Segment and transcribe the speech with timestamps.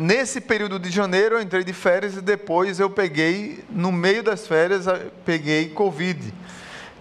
[0.00, 4.46] nesse período de janeiro eu entrei de férias e depois eu peguei, no meio das
[4.46, 4.86] férias,
[5.26, 6.32] peguei Covid.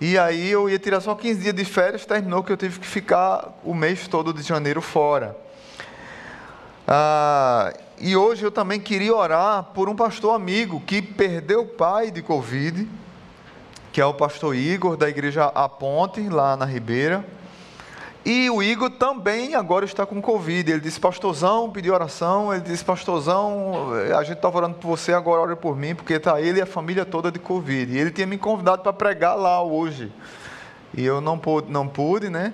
[0.01, 2.85] E aí eu ia tirar só 15 dias de férias, terminou que eu tive que
[2.85, 5.35] ficar o mês todo de janeiro fora.
[6.85, 12.11] Ah, e hoje eu também queria orar por um pastor amigo que perdeu o pai
[12.11, 12.85] de Covid,
[13.93, 17.25] que é o pastor Igor, da igreja A Ponte, lá na Ribeira.
[18.25, 20.71] E o Igor também agora está com Covid.
[20.71, 22.53] Ele disse, pastorzão, pediu oração.
[22.53, 26.39] Ele disse, pastorzão, a gente estava orando por você, agora ore por mim, porque está
[26.41, 27.91] ele e a família toda de Covid.
[27.91, 30.11] E ele tinha me convidado para pregar lá hoje.
[30.93, 32.53] E eu não pude, não pude né?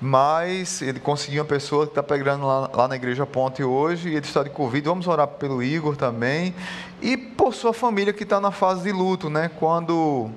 [0.00, 4.16] Mas ele conseguiu uma pessoa que está pregando lá, lá, na Igreja Ponte hoje, e
[4.16, 4.86] ele está de Covid.
[4.86, 6.54] Vamos orar pelo Igor também.
[7.00, 9.50] E por sua família que está na fase de luto, né?
[9.58, 10.30] Quando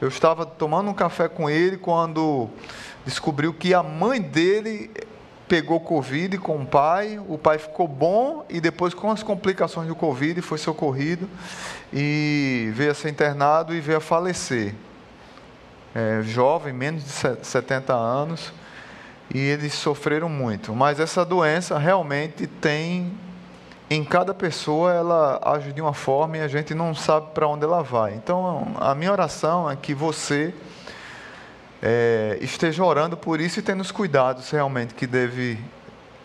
[0.00, 2.48] eu estava tomando um café com ele, quando
[3.04, 4.90] descobriu que a mãe dele
[5.50, 9.96] pegou Covid com o pai, o pai ficou bom e depois com as complicações do
[9.96, 11.28] Covid foi socorrido
[11.92, 14.74] e veio a ser internado e veio a falecer.
[15.92, 18.52] É, jovem, menos de 70 anos,
[19.34, 20.72] e eles sofreram muito.
[20.72, 23.12] Mas essa doença realmente tem,
[23.90, 27.64] em cada pessoa, ela age de uma forma e a gente não sabe para onde
[27.64, 28.14] ela vai.
[28.14, 30.54] Então, a minha oração é que você
[31.82, 35.58] é, esteja orando por isso e tendo os cuidados realmente que deve,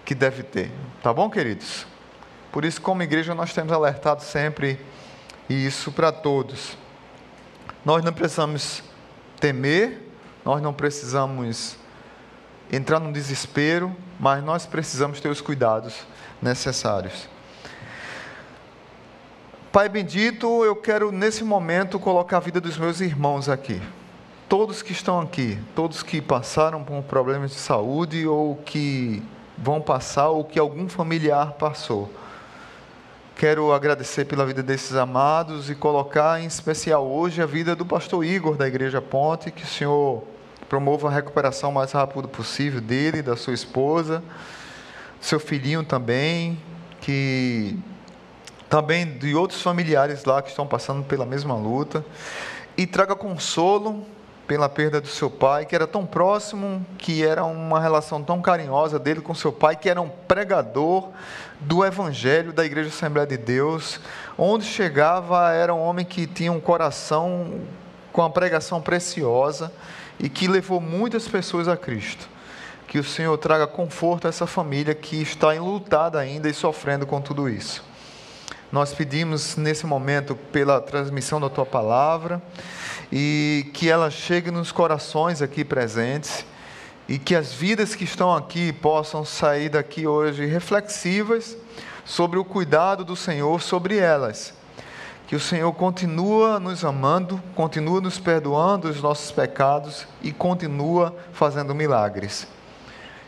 [0.04, 0.72] que deve ter.
[1.02, 1.86] Tá bom, queridos?
[2.52, 4.80] Por isso, como igreja, nós temos alertado sempre
[5.50, 6.78] isso para todos.
[7.84, 8.84] Nós não precisamos
[9.40, 10.02] temer,
[10.44, 11.78] nós não precisamos
[12.72, 16.06] entrar no desespero, mas nós precisamos ter os cuidados
[16.42, 17.30] necessários.
[19.72, 23.82] Pai bendito, eu quero nesse momento colocar a vida dos meus irmãos aqui
[24.48, 29.24] todos que estão aqui, todos que passaram por problemas de saúde ou que
[29.58, 32.12] vão passar ou que algum familiar passou.
[33.36, 38.24] Quero agradecer pela vida desses amados e colocar em especial hoje a vida do pastor
[38.24, 40.24] Igor da Igreja Ponte, que o Senhor
[40.70, 44.24] promova a recuperação mais rápido possível dele, da sua esposa,
[45.20, 46.58] seu filhinho também,
[47.02, 47.78] que
[48.70, 52.06] também de outros familiares lá que estão passando pela mesma luta,
[52.78, 54.06] e traga consolo
[54.48, 59.00] pela perda do seu pai, que era tão próximo, que era uma relação tão carinhosa
[59.00, 61.10] dele com seu pai, que era um pregador
[61.60, 64.00] do Evangelho da Igreja Assembleia de Deus.
[64.38, 67.62] Onde chegava, era um homem que tinha um coração
[68.12, 69.72] com uma pregação preciosa
[70.20, 72.30] e que levou muitas pessoas a Cristo.
[72.88, 77.20] Que o Senhor traga conforto a essa família que está enlutada ainda e sofrendo com
[77.20, 77.84] tudo isso.
[78.72, 82.42] Nós pedimos nesse momento pela transmissão da tua palavra
[83.12, 86.46] e que ela chegue nos corações aqui presentes
[87.08, 91.56] e que as vidas que estão aqui possam sair daqui hoje reflexivas
[92.04, 94.54] sobre o cuidado do Senhor sobre elas.
[95.28, 101.74] Que o Senhor continua nos amando, continua nos perdoando os nossos pecados e continua fazendo
[101.74, 102.48] milagres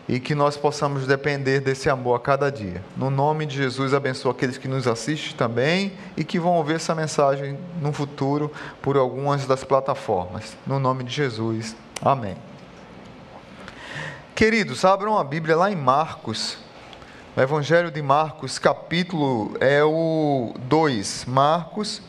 [0.07, 2.81] e que nós possamos depender desse amor a cada dia.
[2.95, 6.95] No nome de Jesus, abençoa aqueles que nos assistem também e que vão ouvir essa
[6.95, 8.51] mensagem no futuro
[8.81, 10.55] por algumas das plataformas.
[10.65, 12.37] No nome de Jesus, amém.
[14.33, 16.57] Queridos, abram a Bíblia lá em Marcos,
[17.35, 21.25] o Evangelho de Marcos, capítulo é o 2.
[21.25, 22.01] Marcos,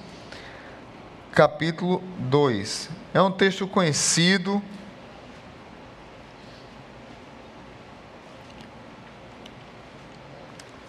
[1.33, 2.89] capítulo 2.
[3.13, 4.63] É um texto conhecido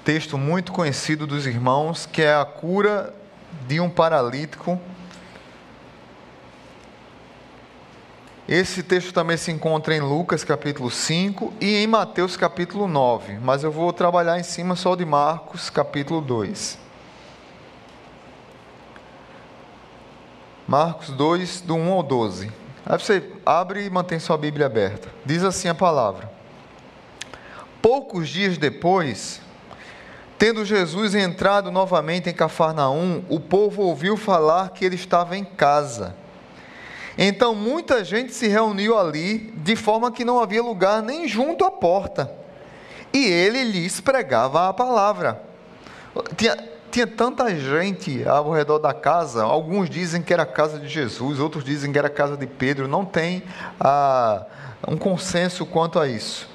[0.03, 3.13] texto muito conhecido dos irmãos, que é a cura
[3.67, 4.79] de um paralítico.
[8.47, 13.63] Esse texto também se encontra em Lucas capítulo 5 e em Mateus capítulo 9, mas
[13.63, 16.79] eu vou trabalhar em cima só de Marcos capítulo 2.
[20.67, 22.51] Marcos 2, do 1 ao 12.
[22.85, 25.09] Aí você abre e mantém sua Bíblia aberta.
[25.25, 26.31] Diz assim a palavra:
[27.81, 29.41] Poucos dias depois,
[30.39, 36.16] Tendo Jesus entrado novamente em Cafarnaum, o povo ouviu falar que ele estava em casa.
[37.17, 41.69] Então muita gente se reuniu ali, de forma que não havia lugar nem junto à
[41.69, 42.31] porta.
[43.11, 45.43] E ele lhes pregava a palavra.
[46.37, 46.58] Tinha,
[46.90, 51.37] tinha tanta gente ao redor da casa, alguns dizem que era a casa de Jesus,
[51.41, 53.43] outros dizem que era a casa de Pedro, não tem
[53.78, 54.46] ah,
[54.87, 56.47] um consenso quanto a isso.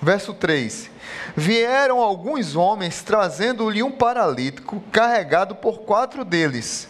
[0.00, 0.89] Verso 3:
[1.36, 6.88] Vieram alguns homens trazendo-lhe um paralítico carregado por quatro deles.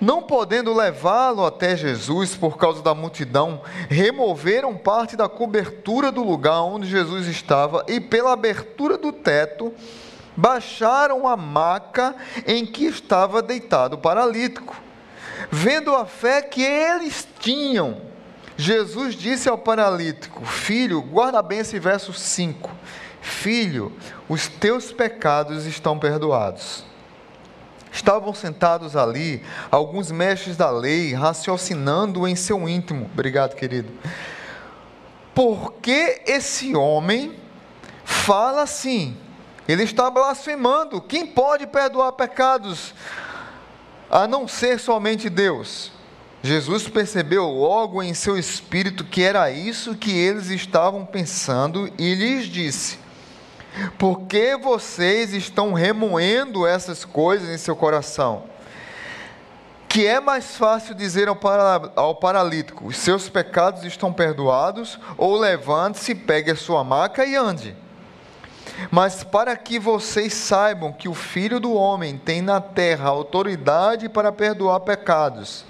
[0.00, 6.60] Não podendo levá-lo até Jesus por causa da multidão, removeram parte da cobertura do lugar
[6.62, 9.72] onde Jesus estava e, pela abertura do teto,
[10.36, 14.74] baixaram a maca em que estava deitado o paralítico.
[15.50, 18.00] Vendo a fé que eles tinham,
[18.56, 22.70] Jesus disse ao paralítico: Filho, guarda bem esse verso 5.
[23.22, 23.92] Filho,
[24.28, 26.84] os teus pecados estão perdoados.
[27.92, 33.08] Estavam sentados ali alguns mestres da lei, raciocinando em seu íntimo.
[33.12, 33.92] Obrigado, querido.
[35.34, 37.38] Por que esse homem
[38.04, 39.16] fala assim?
[39.68, 41.00] Ele está blasfemando.
[41.00, 42.92] Quem pode perdoar pecados
[44.10, 45.92] a não ser somente Deus?
[46.42, 52.46] Jesus percebeu logo em seu espírito que era isso que eles estavam pensando e lhes
[52.46, 53.01] disse:
[53.98, 58.44] Por que vocês estão remoendo essas coisas em seu coração?
[59.88, 65.38] Que é mais fácil dizer ao, para, ao paralítico: Os seus pecados estão perdoados, ou
[65.38, 67.76] levante-se, pegue a sua maca e ande.
[68.90, 74.32] Mas para que vocês saibam que o Filho do Homem tem na terra autoridade para
[74.32, 75.64] perdoar pecados,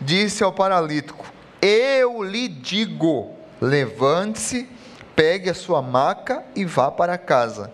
[0.00, 1.26] disse ao paralítico:
[1.60, 4.68] Eu lhe digo, levante-se,
[5.16, 7.72] pegue a sua maca e vá para casa.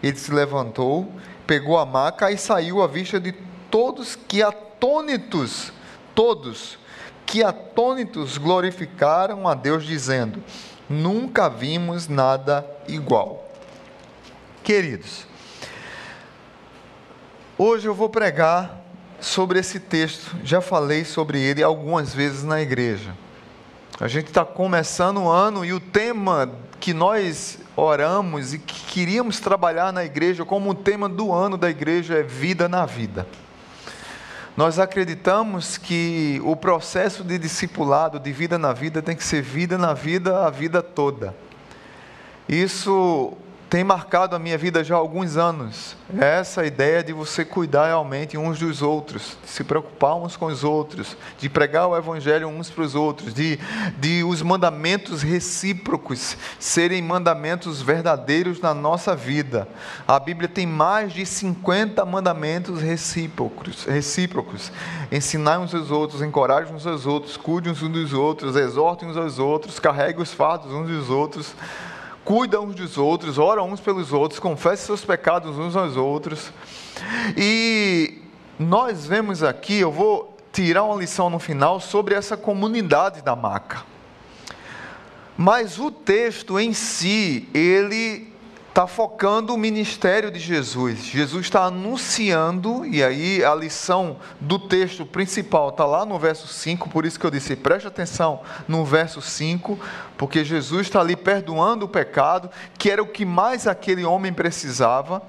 [0.00, 1.12] Ele se levantou,
[1.46, 3.32] pegou a maca e saiu à vista de
[3.68, 5.72] todos que atônitos,
[6.14, 6.78] todos
[7.26, 10.42] que atônitos glorificaram a Deus, dizendo:
[10.88, 13.50] Nunca vimos nada igual.
[14.62, 15.26] Queridos,
[17.58, 18.80] hoje eu vou pregar
[19.20, 23.23] sobre esse texto, já falei sobre ele algumas vezes na igreja.
[24.00, 26.50] A gente está começando o ano e o tema
[26.80, 31.70] que nós oramos e que queríamos trabalhar na igreja como o tema do ano da
[31.70, 33.24] igreja é vida na vida.
[34.56, 39.78] Nós acreditamos que o processo de discipulado, de vida na vida, tem que ser vida
[39.78, 41.32] na vida a vida toda.
[42.48, 43.32] Isso
[43.68, 45.96] tem marcado a minha vida já há alguns anos.
[46.18, 50.46] É essa ideia de você cuidar realmente uns dos outros, de se preocupar uns com
[50.46, 53.58] os outros, de pregar o evangelho uns para os outros, de,
[53.98, 59.66] de os mandamentos recíprocos serem mandamentos verdadeiros na nossa vida.
[60.06, 63.84] A Bíblia tem mais de 50 mandamentos recíprocos.
[63.84, 64.70] recíprocos.
[65.10, 69.38] Ensinar uns aos outros, encorajem uns aos outros, cuide uns dos outros, exortem uns aos
[69.38, 71.54] outros, carregue os fardos uns dos outros
[72.24, 76.50] cuidam uns dos outros, oram uns pelos outros, confessam seus pecados uns aos outros.
[77.36, 78.22] E
[78.58, 83.82] nós vemos aqui, eu vou tirar uma lição no final sobre essa comunidade da maca.
[85.36, 88.32] Mas o texto em si, ele
[88.74, 91.04] está focando o ministério de Jesus.
[91.04, 96.88] Jesus está anunciando, e aí a lição do texto principal está lá no verso 5,
[96.90, 99.78] por isso que eu disse, preste atenção no verso 5,
[100.18, 105.22] porque Jesus está ali perdoando o pecado, que era o que mais aquele homem precisava.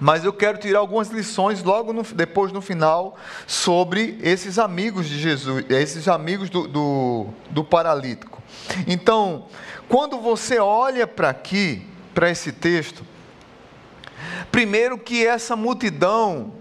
[0.00, 3.14] Mas eu quero tirar algumas lições logo no, depois no final
[3.46, 8.42] sobre esses amigos de Jesus, esses amigos do, do, do paralítico.
[8.86, 9.44] Então,
[9.86, 13.04] quando você olha para aqui, para esse texto,
[14.50, 16.52] primeiro que essa multidão,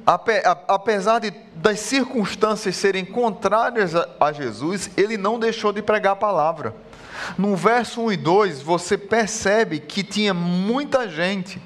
[0.68, 6.76] apesar de, das circunstâncias serem contrárias a Jesus, ele não deixou de pregar a palavra.
[7.38, 11.62] No verso 1 e 2, você percebe que tinha muita gente,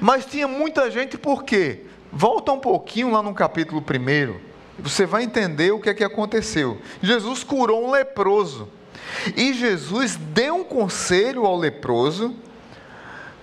[0.00, 1.82] mas tinha muita gente por quê?
[2.12, 4.34] Volta um pouquinho lá no capítulo 1,
[4.78, 6.80] você vai entender o que é que aconteceu.
[7.02, 8.68] Jesus curou um leproso,
[9.36, 12.34] e Jesus deu um conselho ao leproso,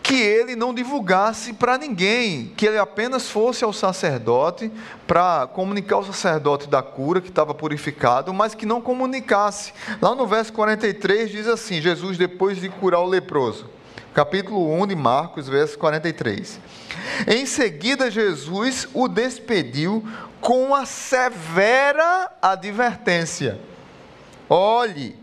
[0.10, 4.72] que ele não divulgasse para ninguém, que ele apenas fosse ao sacerdote
[5.06, 9.72] para comunicar ao sacerdote da cura que estava purificado, mas que não comunicasse.
[10.02, 13.70] Lá no verso 43 diz assim: Jesus, depois de curar o leproso,
[14.12, 16.60] capítulo 1 de Marcos, verso 43.
[17.28, 20.04] Em seguida, Jesus o despediu
[20.42, 23.60] com a severa advertência:
[24.50, 25.16] olhe,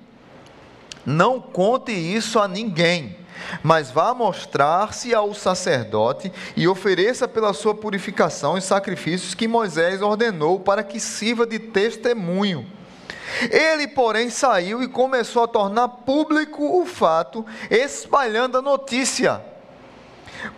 [1.04, 3.25] não conte isso a ninguém
[3.62, 10.60] mas vá mostrar-se ao sacerdote e ofereça pela sua purificação os sacrifícios que Moisés ordenou
[10.60, 12.66] para que sirva de testemunho.
[13.50, 19.42] Ele, porém, saiu e começou a tornar público o fato, espalhando a notícia.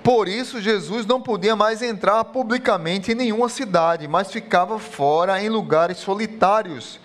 [0.02, 5.48] Por isso, Jesus não podia mais entrar publicamente em nenhuma cidade, mas ficava fora em
[5.48, 7.00] lugares solitários.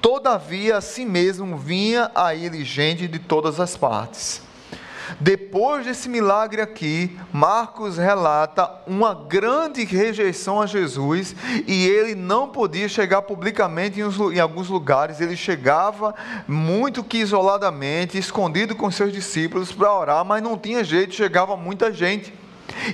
[0.00, 4.45] Todavia, assim mesmo, vinha a ele gente de todas as partes.
[5.20, 11.34] Depois desse milagre aqui, Marcos relata uma grande rejeição a Jesus
[11.66, 16.14] e ele não podia chegar publicamente em alguns lugares, ele chegava
[16.46, 21.92] muito que isoladamente, escondido com seus discípulos para orar, mas não tinha jeito, chegava muita
[21.92, 22.32] gente.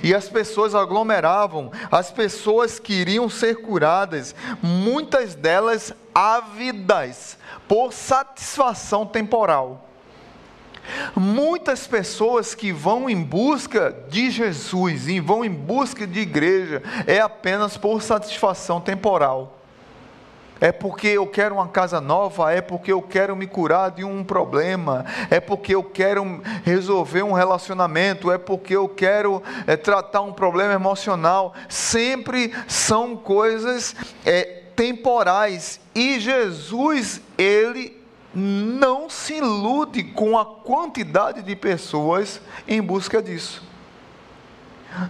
[0.03, 9.89] E as pessoas aglomeravam, as pessoas queriam ser curadas, muitas delas ávidas por satisfação temporal.
[11.15, 17.19] Muitas pessoas que vão em busca de Jesus e vão em busca de igreja é
[17.19, 19.59] apenas por satisfação temporal.
[20.63, 24.23] É porque eu quero uma casa nova, é porque eu quero me curar de um
[24.23, 30.31] problema, é porque eu quero resolver um relacionamento, é porque eu quero é, tratar um
[30.31, 31.53] problema emocional.
[31.67, 33.93] Sempre são coisas
[34.25, 35.81] é, temporais.
[35.93, 38.02] E Jesus, ele
[38.33, 43.63] não se ilude com a quantidade de pessoas em busca disso.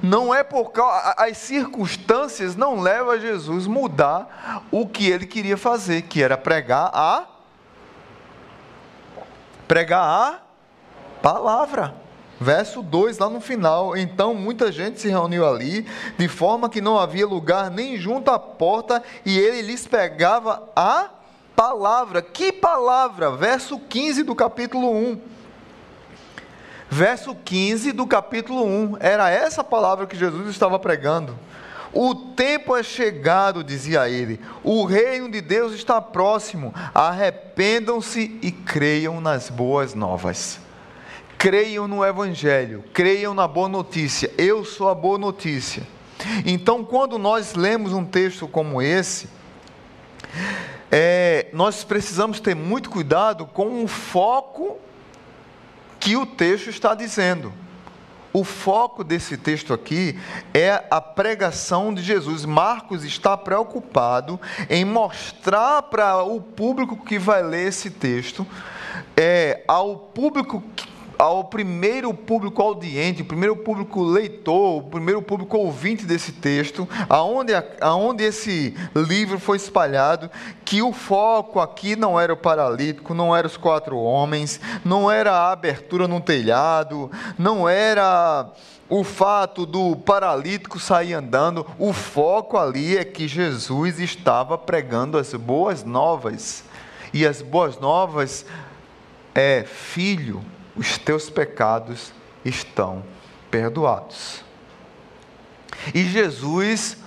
[0.01, 5.57] Não é por causa, as circunstâncias não levam a Jesus mudar o que ele queria
[5.57, 7.27] fazer, que era pregar a
[9.67, 10.39] pregar a
[11.21, 11.95] palavra.
[12.39, 13.95] Verso 2, lá no final.
[13.95, 15.85] Então muita gente se reuniu ali,
[16.17, 21.09] de forma que não havia lugar nem junto à porta, e ele lhes pegava a
[21.09, 21.22] palavra.
[22.21, 23.31] Que palavra?
[23.31, 25.21] Verso 15 do capítulo 1.
[26.89, 28.97] Verso 15 do capítulo 1.
[28.99, 31.37] Era essa palavra que Jesus estava pregando.
[31.93, 34.39] O tempo é chegado, dizia ele.
[34.63, 36.73] O reino de Deus está próximo.
[36.93, 40.59] Arrependam-se e creiam nas boas novas.
[41.37, 44.31] Creiam no Evangelho, creiam na boa notícia.
[44.37, 45.83] Eu sou a boa notícia.
[46.45, 49.27] Então, quando nós lemos um texto como esse,
[50.95, 54.77] é, nós precisamos ter muito cuidado com o foco
[55.99, 57.51] que o texto está dizendo.
[58.31, 60.19] O foco desse texto aqui
[60.53, 62.45] é a pregação de Jesus.
[62.45, 68.45] Marcos está preocupado em mostrar para o público que vai ler esse texto,
[69.17, 70.63] é, ao público
[71.23, 77.53] ao primeiro público audiente, o primeiro público leitor, o primeiro público ouvinte desse texto, aonde,
[77.79, 80.29] aonde esse livro foi espalhado,
[80.65, 85.31] que o foco aqui não era o paralítico, não eram os quatro homens, não era
[85.31, 88.51] a abertura no telhado, não era
[88.89, 95.33] o fato do paralítico sair andando, o foco ali é que Jesus estava pregando as
[95.33, 96.65] boas novas.
[97.13, 98.45] E as boas novas
[99.33, 100.43] é filho,
[100.75, 102.13] os teus pecados
[102.43, 103.03] estão
[103.49, 104.43] perdoados.
[105.93, 106.97] E Jesus,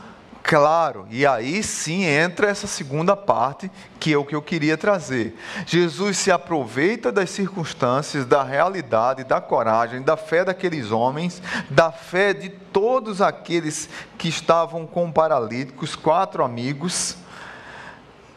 [0.42, 5.37] claro, e aí sim entra essa segunda parte, que é o que eu queria trazer.
[5.66, 12.32] Jesus se aproveita das circunstâncias, da realidade, da coragem, da fé daqueles homens, da fé
[12.32, 17.16] de todos aqueles que estavam com paralíticos, quatro amigos,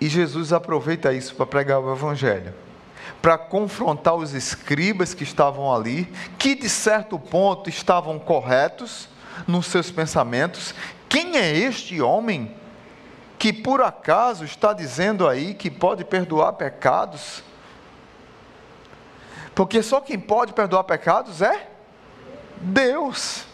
[0.02, 2.54] e Jesus aproveita isso para pregar o Evangelho
[3.22, 6.06] para confrontar os escribas que estavam ali,
[6.38, 9.10] que de certo ponto estavam corretos
[9.48, 10.74] nos seus pensamentos.
[11.08, 12.56] Quem é este homem
[13.38, 17.44] que por acaso está dizendo aí que pode perdoar pecados?
[19.56, 21.70] Porque só quem pode perdoar pecados é
[22.62, 23.46] Deus.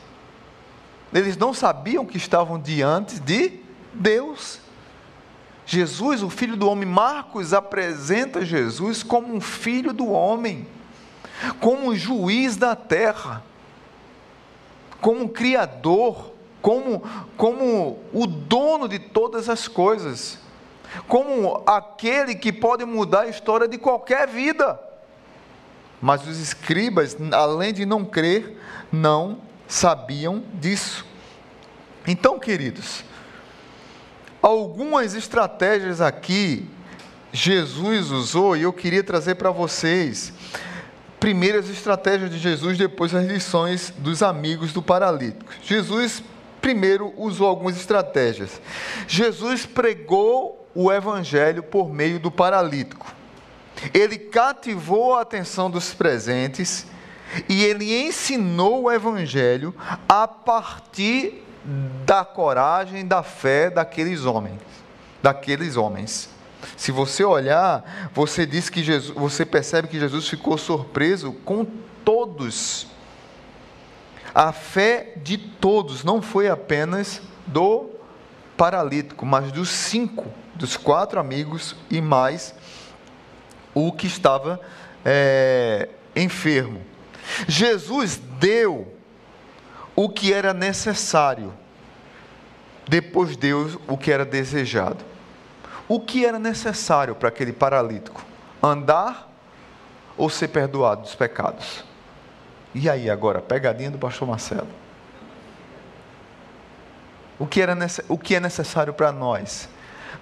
[1.13, 3.59] Eles não sabiam que estavam diante de
[3.93, 4.59] Deus.
[5.65, 10.67] Jesus, o filho do homem, Marcos apresenta Jesus como um filho do homem,
[11.59, 13.43] como um juiz da terra,
[15.01, 17.03] como um criador, como,
[17.35, 20.39] como o dono de todas as coisas,
[21.07, 24.79] como aquele que pode mudar a história de qualquer vida.
[26.01, 28.59] Mas os escribas, além de não crer,
[28.91, 31.05] não sabiam disso.
[32.05, 33.03] Então, queridos,
[34.45, 36.69] Algumas estratégias aqui
[37.33, 40.31] Jesus usou e eu queria trazer para vocês.
[41.19, 45.51] Primeiro as estratégias de Jesus, depois as lições dos amigos do paralítico.
[45.63, 46.21] Jesus
[46.61, 48.61] primeiro usou algumas estratégias.
[49.07, 53.15] Jesus pregou o evangelho por meio do paralítico.
[53.95, 56.85] Ele cativou a atenção dos presentes
[57.49, 59.73] e ele ensinou o evangelho
[60.07, 61.44] a partir
[62.05, 64.59] da coragem, da fé daqueles homens,
[65.21, 66.29] daqueles homens.
[66.77, 71.65] Se você olhar, você diz que Jesus, você percebe que Jesus ficou surpreso com
[72.03, 72.87] todos.
[74.33, 77.89] A fé de todos não foi apenas do
[78.57, 82.53] paralítico, mas dos cinco, dos quatro amigos e mais
[83.73, 84.59] o que estava
[85.03, 86.81] é, enfermo.
[87.47, 88.94] Jesus deu
[89.95, 91.53] o que era necessário,
[92.87, 95.03] depois deu o que era desejado.
[95.87, 98.23] O que era necessário para aquele paralítico?
[98.61, 99.31] Andar
[100.17, 101.83] ou ser perdoado dos pecados?
[102.73, 104.67] E aí agora, pegadinha do pastor Marcelo.
[107.37, 109.69] O que, era, o que é necessário para nós?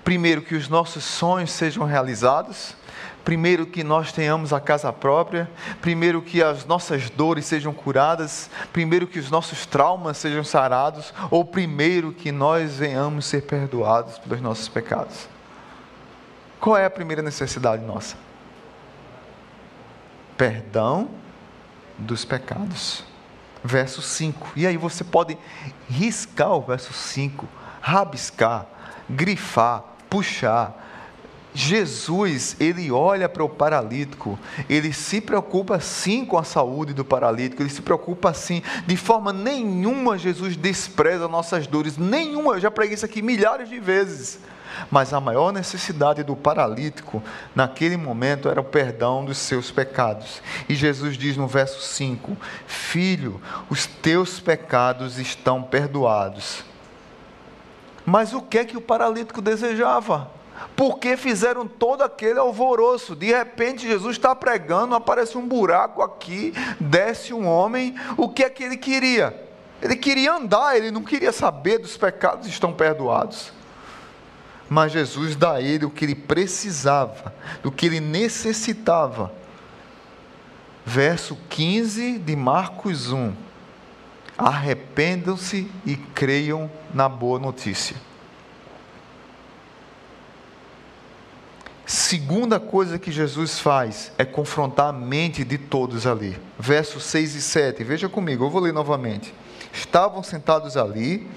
[0.03, 2.75] Primeiro, que os nossos sonhos sejam realizados.
[3.23, 5.49] Primeiro, que nós tenhamos a casa própria.
[5.81, 8.49] Primeiro, que as nossas dores sejam curadas.
[8.73, 11.13] Primeiro, que os nossos traumas sejam sarados.
[11.31, 15.29] Ou primeiro, que nós venhamos ser perdoados pelos nossos pecados.
[16.59, 18.15] Qual é a primeira necessidade nossa?
[20.37, 21.09] Perdão
[21.97, 23.03] dos pecados.
[23.63, 24.51] Verso 5.
[24.55, 25.37] E aí você pode
[25.89, 27.47] riscar o verso 5,
[27.81, 28.65] rabiscar,
[29.09, 30.82] grifar, puxar.
[31.53, 37.61] Jesus, ele olha para o paralítico, ele se preocupa sim com a saúde do paralítico,
[37.61, 42.95] ele se preocupa sim, de forma nenhuma Jesus despreza nossas dores, nenhuma, eu já preguei
[42.95, 44.39] isso aqui milhares de vezes.
[44.89, 47.21] Mas a maior necessidade do paralítico
[47.53, 50.41] naquele momento era o perdão dos seus pecados.
[50.67, 56.63] E Jesus diz no verso 5: Filho, os teus pecados estão perdoados.
[58.03, 60.31] Mas o que é que o paralítico desejava?
[60.75, 63.15] Porque fizeram todo aquele alvoroço.
[63.15, 67.95] De repente, Jesus está pregando, aparece um buraco aqui, desce um homem.
[68.17, 69.39] O que é que ele queria?
[69.81, 73.51] Ele queria andar, ele não queria saber dos pecados estão perdoados
[74.73, 77.31] mas Jesus dá a ele o que ele precisava,
[77.61, 79.31] do que ele necessitava.
[80.83, 83.33] Verso 15 de Marcos 1.
[84.35, 87.95] Arrependam-se e creiam na boa notícia.
[91.85, 96.39] Segunda coisa que Jesus faz é confrontar a mente de todos ali.
[96.57, 97.83] Versos 6 e 7.
[97.83, 99.33] Veja comigo, eu vou ler novamente.
[99.73, 101.27] Estavam sentados ali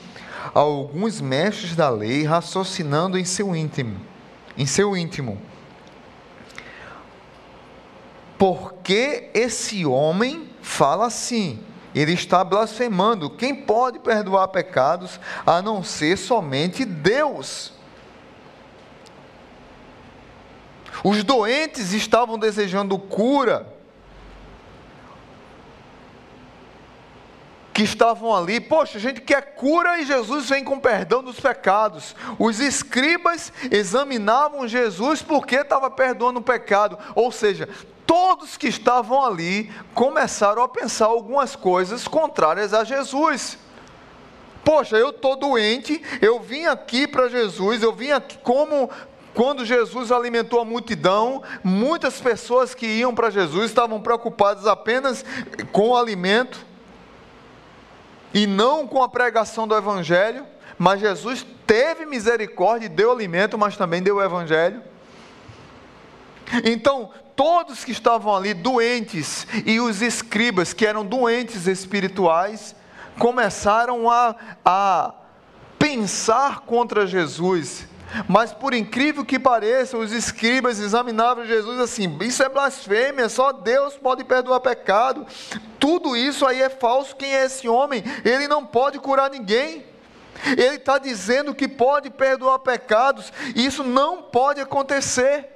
[0.54, 4.00] alguns mestres da lei raciocinando em seu íntimo,
[4.56, 5.40] em seu íntimo.
[8.38, 11.58] Porque esse homem fala assim?
[11.94, 13.30] Ele está blasfemando.
[13.30, 17.72] Quem pode perdoar pecados a não ser somente Deus?
[21.04, 23.74] Os doentes estavam desejando cura
[27.76, 32.16] que estavam ali, poxa, a gente quer cura e Jesus vem com perdão dos pecados.
[32.38, 37.68] Os escribas examinavam Jesus porque estava perdoando o pecado, ou seja,
[38.06, 43.58] todos que estavam ali começaram a pensar algumas coisas contrárias a Jesus.
[44.64, 48.90] Poxa, eu estou doente, eu vim aqui para Jesus, eu vim aqui como
[49.36, 55.22] quando Jesus alimentou a multidão, muitas pessoas que iam para Jesus estavam preocupadas apenas
[55.72, 56.64] com o alimento
[58.32, 60.46] e não com a pregação do Evangelho,
[60.78, 64.82] mas Jesus teve misericórdia e deu alimento, mas também deu o Evangelho.
[66.64, 72.74] Então, todos que estavam ali doentes e os escribas, que eram doentes espirituais,
[73.18, 75.14] começaram a, a
[75.78, 77.86] pensar contra Jesus
[78.28, 83.94] mas por incrível que pareça, os escribas examinavam Jesus assim: isso é blasfêmia, só Deus
[83.94, 85.26] pode perdoar pecado.
[85.78, 87.16] Tudo isso aí é falso.
[87.16, 88.02] Quem é esse homem?
[88.24, 89.84] Ele não pode curar ninguém.
[90.44, 93.32] Ele está dizendo que pode perdoar pecados.
[93.54, 95.52] Isso não pode acontecer.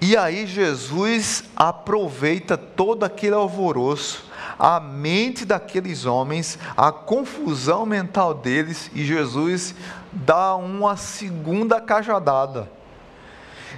[0.00, 4.25] E aí Jesus aproveita todo aquele alvoroço
[4.58, 9.74] a mente daqueles homens, a confusão mental deles, e Jesus
[10.12, 12.70] dá uma segunda cajadada.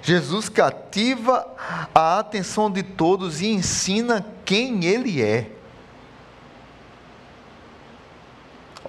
[0.03, 1.47] Jesus cativa
[1.95, 5.51] a atenção de todos e ensina quem ele é.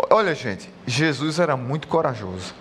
[0.10, 2.54] Olha, gente, Jesus era muito corajoso.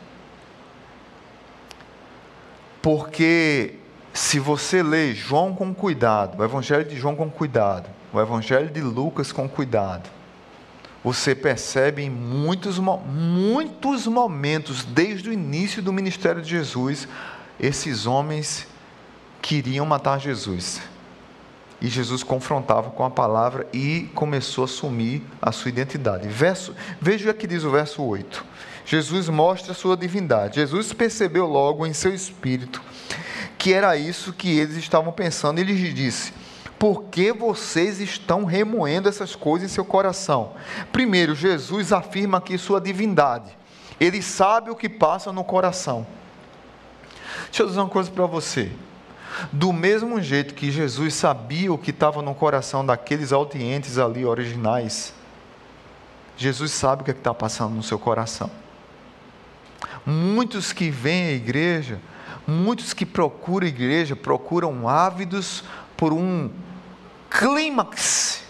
[2.83, 3.78] Porque
[4.19, 8.81] se você lê João com cuidado, o Evangelho de João com cuidado, o Evangelho de
[8.81, 10.11] Lucas com cuidado,
[11.05, 17.07] você percebe em muitos, muitos momentos, desde o início do ministério de Jesus,
[17.61, 18.67] esses homens
[19.41, 20.81] queriam matar Jesus.
[21.81, 26.27] E Jesus confrontava com a palavra e começou a assumir a sua identidade.
[26.27, 28.45] Verso, veja o que diz o verso 8.
[28.85, 30.57] Jesus mostra a sua divindade.
[30.57, 32.83] Jesus percebeu logo em seu espírito
[33.59, 35.59] que era isso que eles estavam pensando.
[35.59, 36.33] Ele lhes disse:
[36.79, 40.53] por que vocês estão remoendo essas coisas em seu coração?
[40.93, 43.57] Primeiro, Jesus afirma aqui sua divindade.
[43.99, 46.07] Ele sabe o que passa no coração.
[47.47, 48.71] Deixa eu dizer uma coisa para você.
[49.53, 55.13] Do mesmo jeito que Jesus sabia o que estava no coração daqueles audientes ali originais,
[56.37, 58.51] Jesus sabe o que é está passando no seu coração.
[60.07, 62.01] Muitos que vêm à igreja,
[62.49, 65.63] muitos que procuram igreja, procuram ávidos
[65.99, 66.51] por um
[67.29, 68.43] clímax.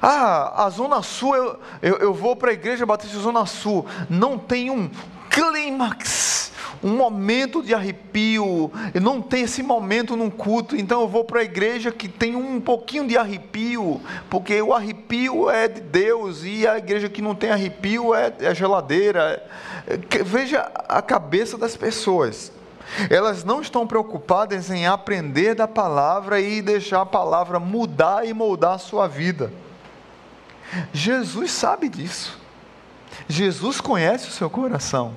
[0.00, 3.84] Ah, a Zona Sul, eu, eu, eu vou para a igreja Batista Zona Sul.
[4.08, 4.88] Não tem um
[5.28, 6.47] clímax,
[6.82, 8.70] um momento de arrepio.
[9.00, 10.76] Não tem esse momento num culto.
[10.76, 15.50] Então eu vou para a igreja que tem um pouquinho de arrepio, porque o arrepio
[15.50, 19.42] é de Deus e a igreja que não tem arrepio é, é geladeira.
[20.24, 22.52] Veja a cabeça das pessoas.
[23.10, 28.74] Elas não estão preocupadas em aprender da palavra e deixar a palavra mudar e moldar
[28.74, 29.52] a sua vida.
[30.92, 32.38] Jesus sabe disso.
[33.28, 35.12] Jesus conhece o seu coração.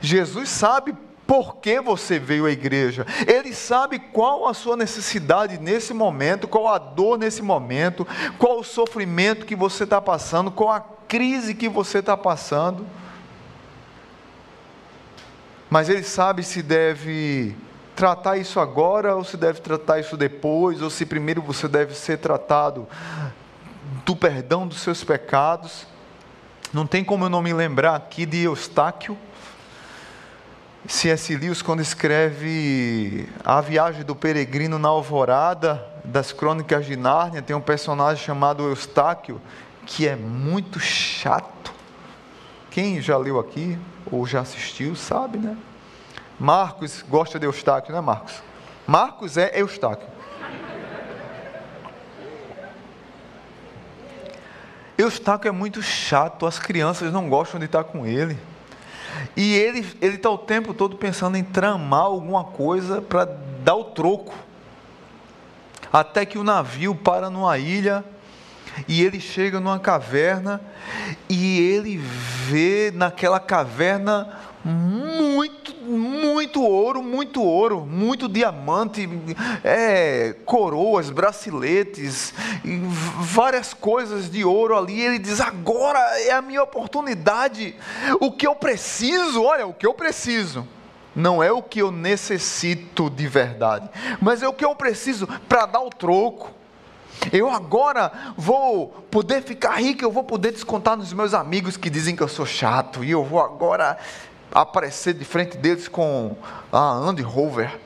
[0.00, 0.94] Jesus sabe
[1.26, 3.06] por que você veio à igreja.
[3.26, 8.64] Ele sabe qual a sua necessidade nesse momento, qual a dor nesse momento, qual o
[8.64, 12.84] sofrimento que você está passando, qual a crise que você está passando.
[15.70, 17.54] Mas ele sabe se deve
[17.94, 22.18] tratar isso agora ou se deve tratar isso depois, ou se primeiro você deve ser
[22.18, 22.88] tratado
[24.04, 25.86] do perdão dos seus pecados.
[26.72, 29.16] Não tem como eu não me lembrar aqui de Eustáquio.
[30.90, 31.36] C.S.
[31.36, 37.60] Lewis, quando escreve A Viagem do Peregrino na Alvorada, das Crônicas de Nárnia, tem um
[37.60, 39.40] personagem chamado Eustáquio,
[39.86, 41.72] que é muito chato.
[42.72, 43.78] Quem já leu aqui,
[44.10, 45.56] ou já assistiu, sabe, né?
[46.40, 48.42] Marcos gosta de Eustáquio, né, Marcos?
[48.84, 50.08] Marcos é Eustáquio.
[54.98, 58.36] Eustáquio é muito chato, as crianças não gostam de estar com ele.
[59.36, 63.24] E ele está o tempo todo pensando em tramar alguma coisa para
[63.64, 64.34] dar o troco.
[65.92, 68.04] Até que o navio para numa ilha
[68.86, 70.60] e ele chega numa caverna
[71.28, 74.28] e ele vê naquela caverna
[74.64, 79.08] muito, muito ouro, muito ouro, muito diamante,
[79.64, 82.34] é, coroas, braceletes,
[83.18, 85.00] várias coisas de ouro ali.
[85.00, 87.74] Ele diz: agora é a minha oportunidade.
[88.20, 90.66] O que eu preciso, olha, o que eu preciso.
[91.14, 95.66] Não é o que eu necessito de verdade, mas é o que eu preciso para
[95.66, 96.52] dar o troco.
[97.32, 102.14] Eu agora vou poder ficar rico, eu vou poder descontar nos meus amigos que dizem
[102.14, 103.98] que eu sou chato, e eu vou agora
[104.52, 106.36] aparecer de frente deles com
[106.72, 107.78] a Andy Rover.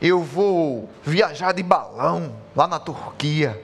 [0.00, 3.62] Eu vou viajar de balão lá na Turquia.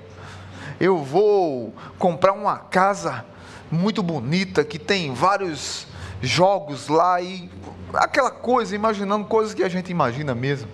[0.80, 3.24] Eu vou comprar uma casa
[3.70, 5.86] muito bonita que tem vários
[6.20, 7.50] jogos lá e
[7.94, 10.68] aquela coisa, imaginando coisas que a gente imagina mesmo.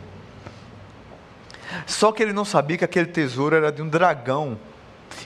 [1.86, 4.58] Só que ele não sabia que aquele tesouro era de um dragão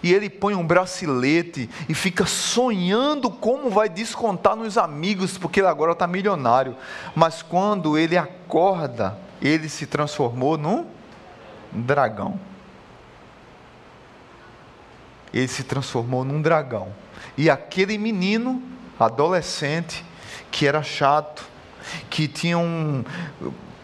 [0.03, 5.67] e ele põe um bracelete e fica sonhando como vai descontar nos amigos, porque ele
[5.67, 6.77] agora está milionário.
[7.15, 10.87] Mas quando ele acorda, ele se transformou num
[11.73, 12.39] dragão.
[15.33, 16.89] Ele se transformou num dragão.
[17.37, 18.63] E aquele menino,
[18.99, 20.05] adolescente,
[20.51, 21.45] que era chato,
[22.11, 23.05] que tinha um,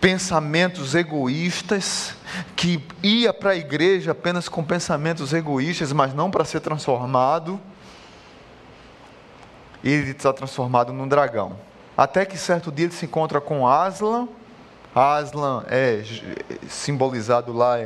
[0.01, 2.15] pensamentos egoístas,
[2.55, 7.61] que ia para a igreja apenas com pensamentos egoístas, mas não para ser transformado,
[9.83, 11.57] ele está transformado num dragão.
[11.97, 14.29] Até que certo dia ele se encontra com Aslan.
[14.95, 16.03] Aslan é
[16.69, 17.77] simbolizado lá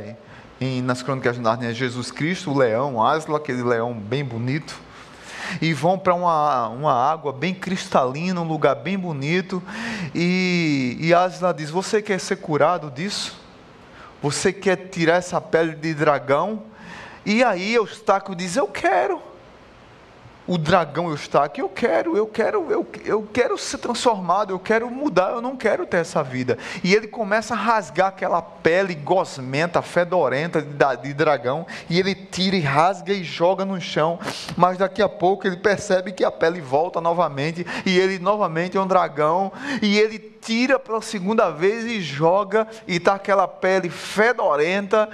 [0.59, 4.82] em, nas crônicas de Nárnia, Jesus Cristo, o leão, Aslan, aquele leão bem bonito
[5.61, 9.61] e vão para uma, uma água bem cristalina, um lugar bem bonito.
[10.13, 13.39] E, e Asla diz: Você quer ser curado disso?
[14.21, 16.63] Você quer tirar essa pele de dragão?
[17.25, 19.32] E aí Eustáquio diz: Eu quero
[20.45, 25.31] o dragão Eustáquio, eu quero, eu quero, eu, eu quero ser transformado, eu quero mudar,
[25.31, 26.57] eu não quero ter essa vida.
[26.83, 32.59] E ele começa a rasgar aquela pele gosmenta, fedorenta de, dragão, e ele tira e
[32.59, 34.19] rasga e joga no chão,
[34.57, 38.81] mas daqui a pouco ele percebe que a pele volta novamente, e ele novamente é
[38.81, 39.51] um dragão,
[39.81, 45.09] e ele tira pela segunda vez e joga, e está aquela pele fedorenta,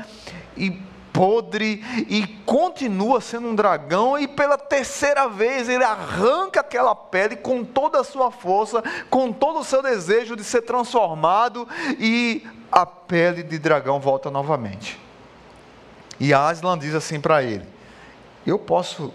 [0.57, 0.88] e
[1.19, 7.61] podre e continua sendo um dragão, e pela terceira vez ele arranca aquela pele com
[7.61, 11.67] toda a sua força, com todo o seu desejo de ser transformado,
[11.99, 14.97] e a pele de dragão volta novamente.
[16.21, 17.67] E Aslan diz assim para ele:
[18.47, 19.13] Eu posso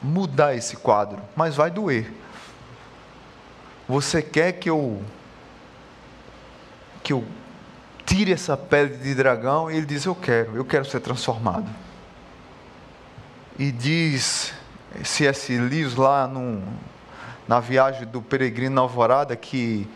[0.00, 2.12] mudar esse quadro, mas vai doer.
[3.88, 5.02] Você quer que eu
[7.02, 7.24] que eu
[8.06, 11.68] tire essa pele de dragão, e ele diz: Eu quero, eu quero ser transformado.
[13.58, 14.52] E diz
[15.04, 15.56] C.S.
[15.56, 16.62] Lewis lá num,
[17.46, 19.88] na viagem do peregrino na alvorada que,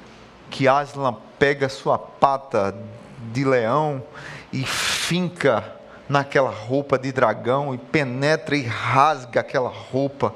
[0.50, 2.74] que Aslan pega sua pata
[3.32, 4.02] de leão
[4.52, 5.76] e finca
[6.08, 10.34] naquela roupa de dragão e penetra e rasga aquela roupa.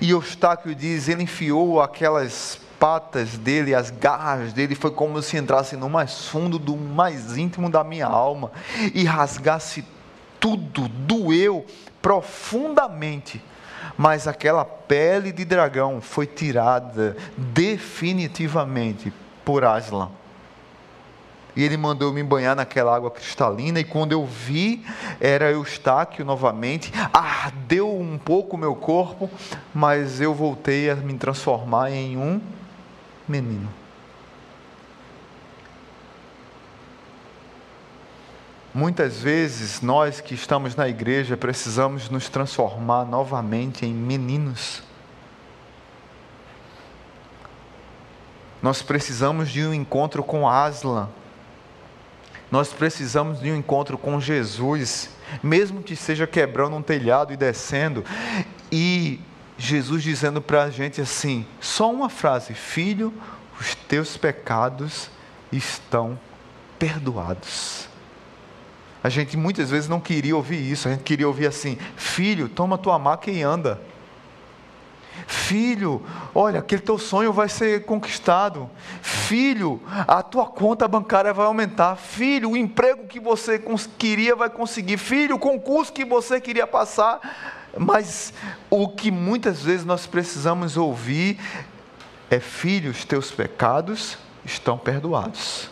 [0.00, 5.76] E Eustáquio diz: ele enfiou aquelas patas dele, as garras dele, foi como se entrasse
[5.76, 8.52] no mais fundo, do mais íntimo da minha alma
[8.94, 9.84] e rasgasse
[10.38, 11.66] tudo, doeu
[12.00, 13.42] profundamente.
[13.96, 19.12] Mas aquela pele de dragão foi tirada definitivamente
[19.44, 20.10] por Aslan.
[21.56, 24.86] E ele mandou me banhar naquela água cristalina, e quando eu vi,
[25.20, 29.28] era Eustáquio novamente, ardeu um pouco o meu corpo,
[29.74, 32.40] mas eu voltei a me transformar em um
[33.28, 33.68] menino.
[38.74, 44.82] Muitas vezes nós que estamos na igreja precisamos nos transformar novamente em meninos.
[48.62, 51.08] Nós precisamos de um encontro com Aslan.
[52.50, 55.10] Nós precisamos de um encontro com Jesus,
[55.42, 58.04] mesmo que seja quebrando um telhado e descendo.
[58.70, 59.20] E
[59.58, 63.12] Jesus dizendo para a gente assim: só uma frase, filho,
[63.60, 65.10] os teus pecados
[65.50, 66.18] estão
[66.78, 67.88] perdoados.
[69.02, 72.78] A gente muitas vezes não queria ouvir isso, a gente queria ouvir assim: filho, toma
[72.78, 73.80] tua maca e anda.
[75.26, 76.00] Filho,
[76.32, 78.70] olha, aquele teu sonho vai ser conquistado.
[79.02, 81.96] Filho, a tua conta bancária vai aumentar.
[81.96, 83.60] Filho, o emprego que você
[83.98, 84.96] queria vai conseguir.
[84.96, 88.32] Filho, o concurso que você queria passar mas
[88.68, 91.38] o que muitas vezes nós precisamos ouvir
[92.30, 95.70] é: filhos, teus pecados estão perdoados.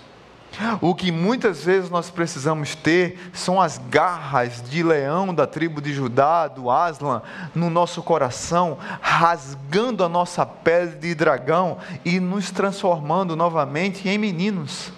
[0.81, 5.92] O que muitas vezes nós precisamos ter são as garras de leão da tribo de
[5.92, 7.21] Judá, do Aslan,
[7.55, 14.90] no nosso coração, rasgando a nossa pele de dragão e nos transformando novamente em meninos,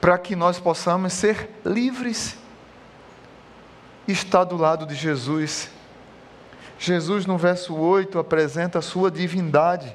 [0.00, 2.36] para que nós possamos ser livres
[4.12, 5.68] está do lado de Jesus.
[6.78, 9.94] Jesus, no verso 8, apresenta a sua divindade.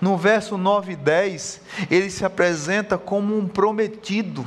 [0.00, 4.46] No verso 9 e 10, ele se apresenta como um prometido.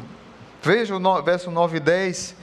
[0.62, 2.36] Veja o verso 9 e 10.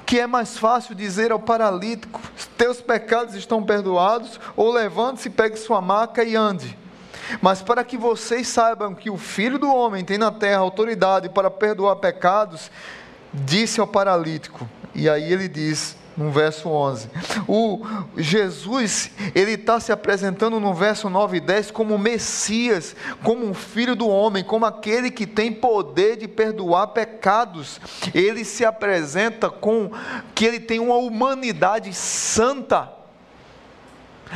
[0.00, 2.20] O que é mais fácil dizer ao paralítico:
[2.56, 6.78] Teus pecados estão perdoados, ou levante-se, pegue sua maca e ande.
[7.40, 11.50] Mas para que vocês saibam que o Filho do Homem tem na terra autoridade para
[11.50, 12.70] perdoar pecados,
[13.32, 17.08] disse ao paralítico: e aí ele diz, no verso 11.
[17.48, 17.84] O
[18.16, 23.96] Jesus, ele está se apresentando no verso 9 e 10 como Messias, como um filho
[23.96, 27.80] do homem, como aquele que tem poder de perdoar pecados.
[28.14, 29.90] Ele se apresenta com
[30.34, 32.92] que ele tem uma humanidade santa.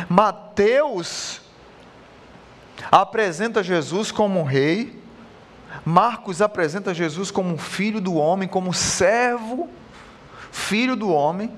[0.09, 1.41] Mateus
[2.91, 5.03] apresenta Jesus como um rei.
[5.85, 9.69] Marcos apresenta Jesus como um filho do homem, como servo
[10.57, 11.53] filho do homem.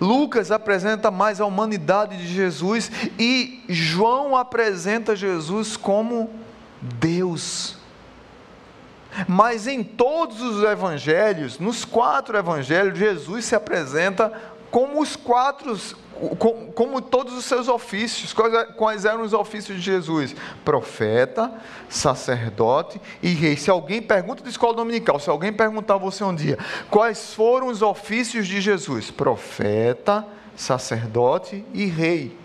[0.00, 6.30] Lucas apresenta mais a humanidade de Jesus e João apresenta Jesus como
[6.80, 7.76] Deus.
[9.28, 14.32] Mas em todos os evangelhos, nos quatro evangelhos, Jesus se apresenta
[14.70, 15.78] como os quatro,
[16.74, 18.32] como, todos os seus ofícios.
[18.32, 20.34] Quais, quais, eram os ofícios de Jesus?
[20.64, 21.52] Profeta,
[21.88, 23.56] sacerdote e rei.
[23.56, 26.58] Se alguém pergunta de escola dominical, se alguém perguntar a você um dia,
[26.90, 29.10] quais foram os ofícios de Jesus?
[29.10, 30.26] Profeta,
[30.56, 32.36] sacerdote e rei.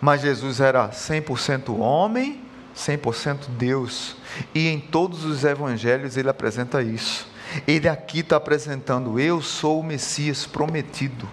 [0.00, 2.40] Mas Jesus era 100% homem,
[2.76, 4.16] 100% Deus.
[4.54, 7.26] E em todos os evangelhos ele apresenta isso.
[7.66, 11.28] Ele aqui está apresentando: eu sou o Messias prometido.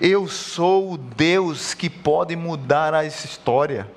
[0.00, 3.90] Eu sou o Deus que pode mudar a história.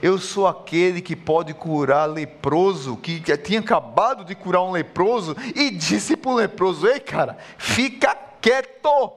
[0.00, 5.70] Eu sou aquele que pode curar leproso, que, tinha acabado de curar um leproso e
[5.70, 9.12] disse para o leproso: Ei, cara, fica quieto,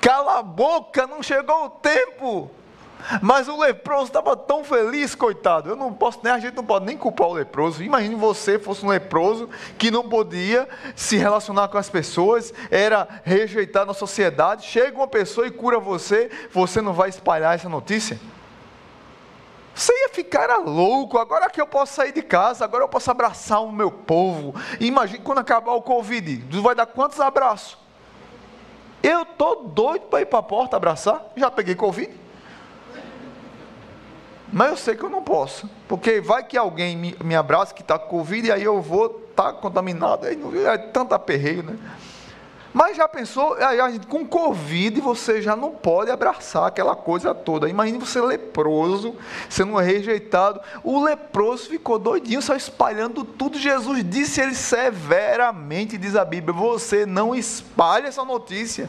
[0.00, 2.50] cala a boca, não chegou o tempo.
[3.20, 5.70] Mas o leproso estava tão feliz, coitado.
[5.70, 7.82] Eu não posso, nem a gente não pode nem culpar o leproso.
[7.82, 13.86] Imagine você fosse um leproso que não podia se relacionar com as pessoas, era rejeitado
[13.86, 14.66] na sociedade.
[14.66, 18.18] Chega uma pessoa e cura você, você não vai espalhar essa notícia?
[19.74, 21.18] Você ia ficar louco.
[21.18, 24.54] Agora que eu posso sair de casa, agora eu posso abraçar o meu povo.
[24.80, 27.76] Imagine quando acabar o Covid, vai dar quantos abraços?
[29.02, 31.26] Eu tô doido para ir para a porta abraçar.
[31.36, 32.23] Já peguei Covid.
[34.54, 37.82] Mas eu sei que eu não posso, porque vai que alguém me, me abraça que
[37.82, 41.76] está com Covid e aí eu vou estar tá contaminado, aí é tanto aperreio, né?
[42.72, 43.56] Mas já pensou,
[44.08, 47.68] com Covid você já não pode abraçar aquela coisa toda.
[47.68, 49.16] Imagine você leproso,
[49.48, 50.60] sendo rejeitado.
[50.84, 53.58] O leproso ficou doidinho, só espalhando tudo.
[53.58, 58.88] Jesus disse ele severamente, diz a Bíblia: você não espalhe essa notícia.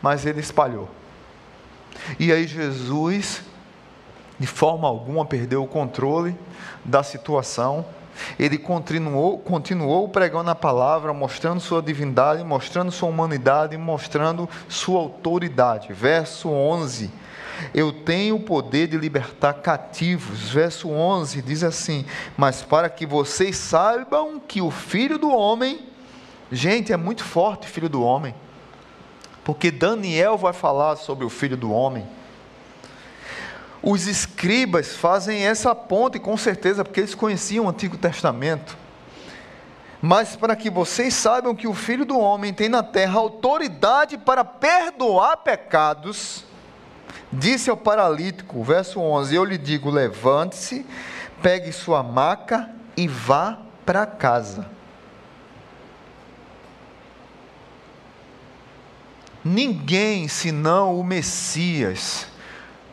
[0.00, 0.88] Mas ele espalhou.
[2.18, 3.42] E aí Jesus,
[4.38, 6.36] de forma alguma, perdeu o controle
[6.84, 7.84] da situação
[8.38, 15.92] ele continuou, continuou pregando a palavra, mostrando sua divindade, mostrando sua humanidade, mostrando sua autoridade.
[15.92, 17.10] Verso 11.
[17.72, 20.50] Eu tenho o poder de libertar cativos.
[20.50, 22.04] Verso 11 diz assim:
[22.36, 25.86] Mas para que vocês saibam que o filho do homem,
[26.50, 28.34] gente, é muito forte, filho do homem,
[29.44, 32.06] porque Daniel vai falar sobre o filho do homem.
[33.88, 38.76] Os escribas fazem essa ponte, com certeza, porque eles conheciam o Antigo Testamento.
[40.02, 44.44] Mas para que vocês saibam que o Filho do Homem tem na terra autoridade para
[44.44, 46.44] perdoar pecados,
[47.32, 50.84] disse ao paralítico, verso 11: Eu lhe digo, levante-se,
[51.40, 54.68] pegue sua maca e vá para casa.
[59.44, 62.26] Ninguém senão o Messias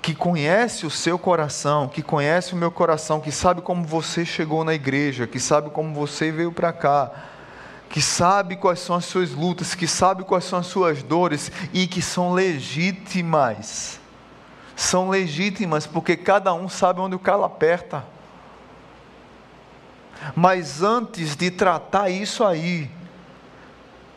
[0.03, 4.65] que conhece o seu coração, que conhece o meu coração, que sabe como você chegou
[4.65, 7.09] na igreja, que sabe como você veio para cá,
[7.89, 11.87] que sabe quais são as suas lutas, que sabe quais são as suas dores e
[11.87, 13.97] que são legítimas.
[14.75, 18.05] São legítimas porque cada um sabe onde o calo aperta.
[20.35, 22.91] Mas antes de tratar isso aí,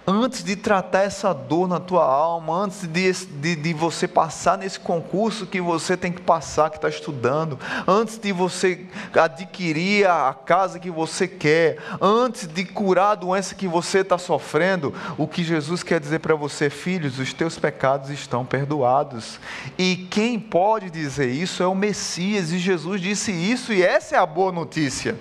[0.07, 4.79] antes de tratar essa dor na tua alma, antes de, de, de, você passar nesse
[4.79, 10.79] concurso que você tem que passar, que está estudando, antes de você adquirir a casa
[10.79, 15.83] que você quer, antes de curar a doença que você está sofrendo, o que Jesus
[15.83, 19.41] quer dizer para você, filhos, os teus pecados estão perdoados.
[19.77, 24.19] E quem pode dizer isso é o Messias, e Jesus disse isso, e essa é
[24.19, 25.17] a boa notícia.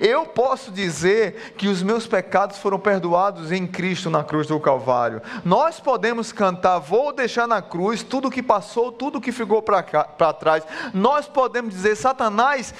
[0.00, 5.22] Eu posso dizer que os meus pecados foram perdoados em Cristo na cruz do Calvário.
[5.44, 10.32] Nós podemos cantar, vou deixar na cruz tudo o que passou, tudo que ficou para
[10.32, 10.64] trás.
[10.92, 12.74] Nós podemos dizer, Satanás,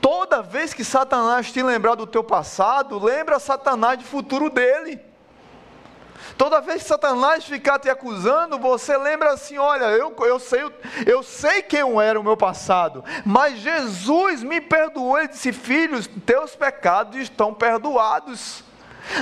[0.00, 5.11] toda vez que Satanás te lembrar do teu passado, lembra Satanás do futuro dele.
[6.36, 10.60] Toda vez que Satanás ficar te acusando, você lembra assim: olha, eu, eu, sei,
[11.06, 15.18] eu sei quem eu era o meu passado, mas Jesus me perdoou.
[15.18, 18.64] Ele disse: Filhos, teus pecados estão perdoados.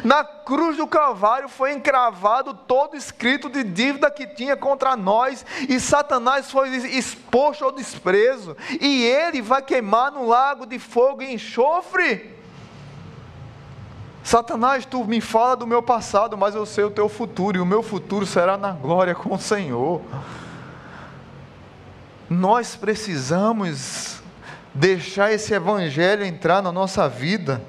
[0.05, 5.81] Na cruz do Calvário foi encravado todo escrito de dívida que tinha contra nós, e
[5.81, 12.40] Satanás foi exposto ao desprezo, e ele vai queimar no lago de fogo e enxofre.
[14.23, 17.67] Satanás, tu me fala do meu passado, mas eu sei o teu futuro, e o
[17.67, 20.03] meu futuro será na glória com o Senhor.
[22.29, 24.21] Nós precisamos
[24.75, 27.61] deixar esse evangelho entrar na nossa vida,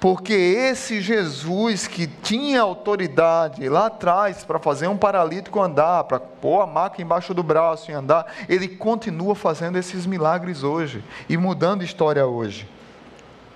[0.00, 6.60] porque esse Jesus que tinha autoridade lá atrás para fazer um paralítico andar, para pôr
[6.60, 11.84] a maca embaixo do braço e andar, ele continua fazendo esses milagres hoje e mudando
[11.84, 12.68] história hoje.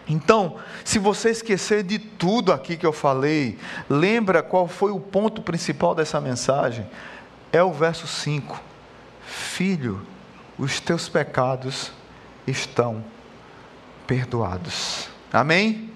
[0.09, 3.59] Então, se você esquecer de tudo aqui que eu falei,
[3.91, 6.87] lembra qual foi o ponto principal dessa mensagem?
[7.53, 8.59] É o verso 5.
[9.27, 10.01] Filho,
[10.59, 11.93] os teus pecados
[12.47, 13.05] estão
[14.07, 15.09] perdoados.
[15.31, 15.69] Amém?
[15.69, 15.93] Amém?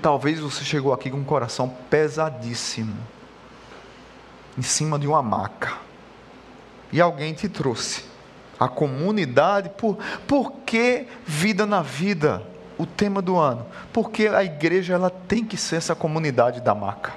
[0.00, 2.96] Talvez você chegou aqui com um coração pesadíssimo,
[4.56, 5.72] em cima de uma maca,
[6.92, 8.04] e alguém te trouxe.
[8.58, 12.51] A comunidade, por, por que vida na vida?
[12.82, 17.12] O tema do ano, porque a igreja ela tem que ser essa comunidade da maca.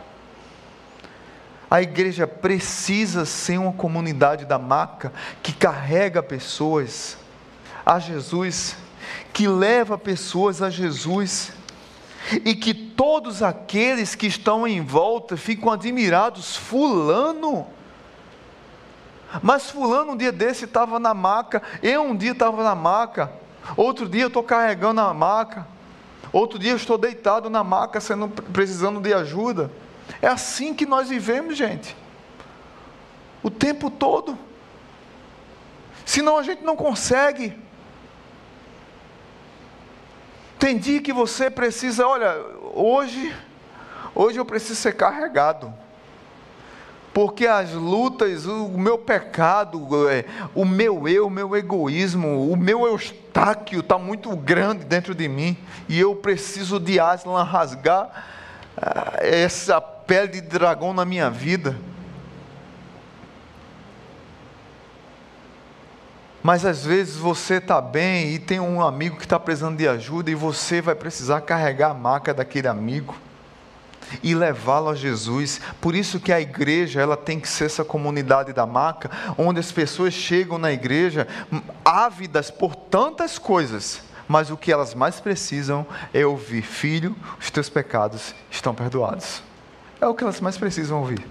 [1.70, 7.18] A igreja precisa ser uma comunidade da maca que carrega pessoas
[7.86, 8.78] a Jesus,
[9.34, 11.52] que leva pessoas a Jesus,
[12.44, 16.56] e que todos aqueles que estão em volta ficam admirados.
[16.56, 17.68] Fulano,
[19.42, 23.32] mas Fulano um dia desse estava na maca, eu um dia estava na maca,
[23.76, 25.68] Outro dia eu estou carregando a maca.
[26.32, 29.72] Outro dia eu estou deitado na maca, sendo, precisando de ajuda.
[30.22, 31.96] É assim que nós vivemos, gente.
[33.42, 34.38] O tempo todo.
[36.06, 37.58] Senão a gente não consegue.
[40.60, 42.36] Tem dia que você precisa, olha,
[42.74, 43.36] hoje,
[44.14, 45.74] hoje eu preciso ser carregado
[47.16, 52.86] porque as lutas, o meu pecado, é, o meu eu, o meu egoísmo, o meu
[52.86, 55.56] eustáquio está muito grande dentro de mim
[55.88, 58.10] e eu preciso de Aslan rasgar
[58.76, 61.78] ah, essa pele de dragão na minha vida.
[66.44, 70.32] Mas às vezes você está bem e tem um amigo que está precisando de ajuda
[70.32, 73.16] e você vai precisar carregar a maca daquele amigo
[74.22, 75.60] e levá-lo a Jesus.
[75.82, 79.72] Por isso que a igreja ela tem que ser essa comunidade da maca, onde as
[79.72, 81.28] pessoas chegam na igreja
[81.84, 87.70] ávidas por tantas coisas, mas o que elas mais precisam é ouvir: Filho, os teus
[87.70, 89.42] pecados estão perdoados.
[90.02, 91.26] É o que elas mais precisam ouvir.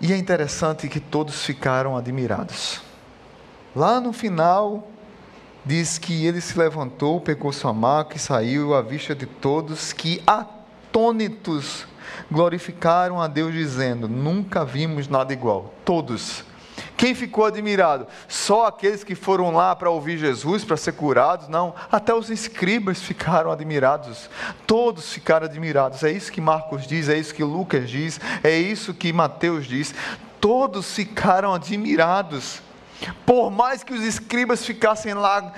[0.00, 2.80] E é interessante que todos ficaram admirados.
[3.74, 4.87] Lá no final,
[5.68, 10.22] diz que ele se levantou, pegou sua maca e saiu à vista de todos, que
[10.26, 11.86] atônitos
[12.32, 15.74] glorificaram a Deus, dizendo: Nunca vimos nada igual.
[15.84, 16.42] Todos
[16.96, 18.08] quem ficou admirado?
[18.26, 21.46] Só aqueles que foram lá para ouvir Jesus, para ser curados?
[21.46, 24.28] Não, até os escribas ficaram admirados.
[24.66, 26.02] Todos ficaram admirados.
[26.02, 29.94] É isso que Marcos diz, é isso que Lucas diz, é isso que Mateus diz.
[30.40, 32.60] Todos ficaram admirados.
[33.24, 35.52] Por mais que os escribas ficassem lá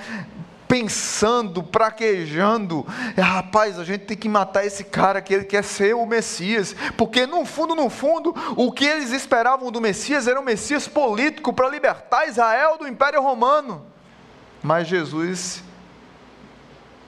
[0.71, 2.85] pensando, praquejando,
[3.17, 7.27] rapaz, a gente tem que matar esse cara que ele quer ser o Messias, porque
[7.27, 11.67] no fundo, no fundo, o que eles esperavam do Messias era um Messias político para
[11.67, 13.85] libertar Israel do Império Romano.
[14.63, 15.61] Mas Jesus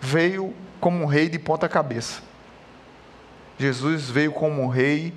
[0.01, 2.21] veio como um rei de ponta cabeça.
[3.57, 5.13] Jesus veio como um rei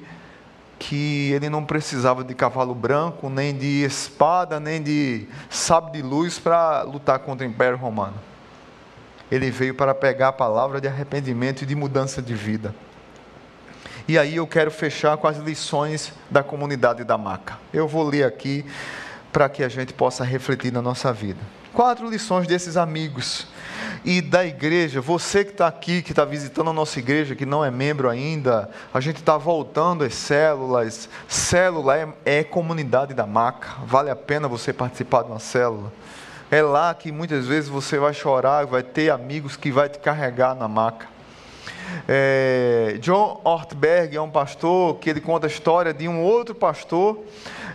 [0.78, 6.38] que ele não precisava de cavalo branco, nem de espada, nem de sábio de luz
[6.38, 8.16] para lutar contra o Império Romano
[9.30, 12.74] ele veio para pegar a palavra de arrependimento e de mudança de vida.
[14.08, 17.58] E aí eu quero fechar com as lições da comunidade da Maca.
[17.72, 18.64] Eu vou ler aqui
[19.32, 21.40] para que a gente possa refletir na nossa vida.
[21.72, 23.48] Quatro lições desses amigos
[24.04, 25.00] e da igreja.
[25.00, 28.70] Você que está aqui, que está visitando a nossa igreja, que não é membro ainda,
[28.92, 31.08] a gente está voltando às células.
[31.28, 33.68] Célula é, é comunidade da Maca.
[33.86, 35.92] Vale a pena você participar de uma célula.
[36.48, 40.54] É lá que muitas vezes você vai chorar, vai ter amigos que vai te carregar
[40.54, 41.08] na maca.
[42.06, 47.18] É, John Ortberg é um pastor que ele conta a história de um outro pastor,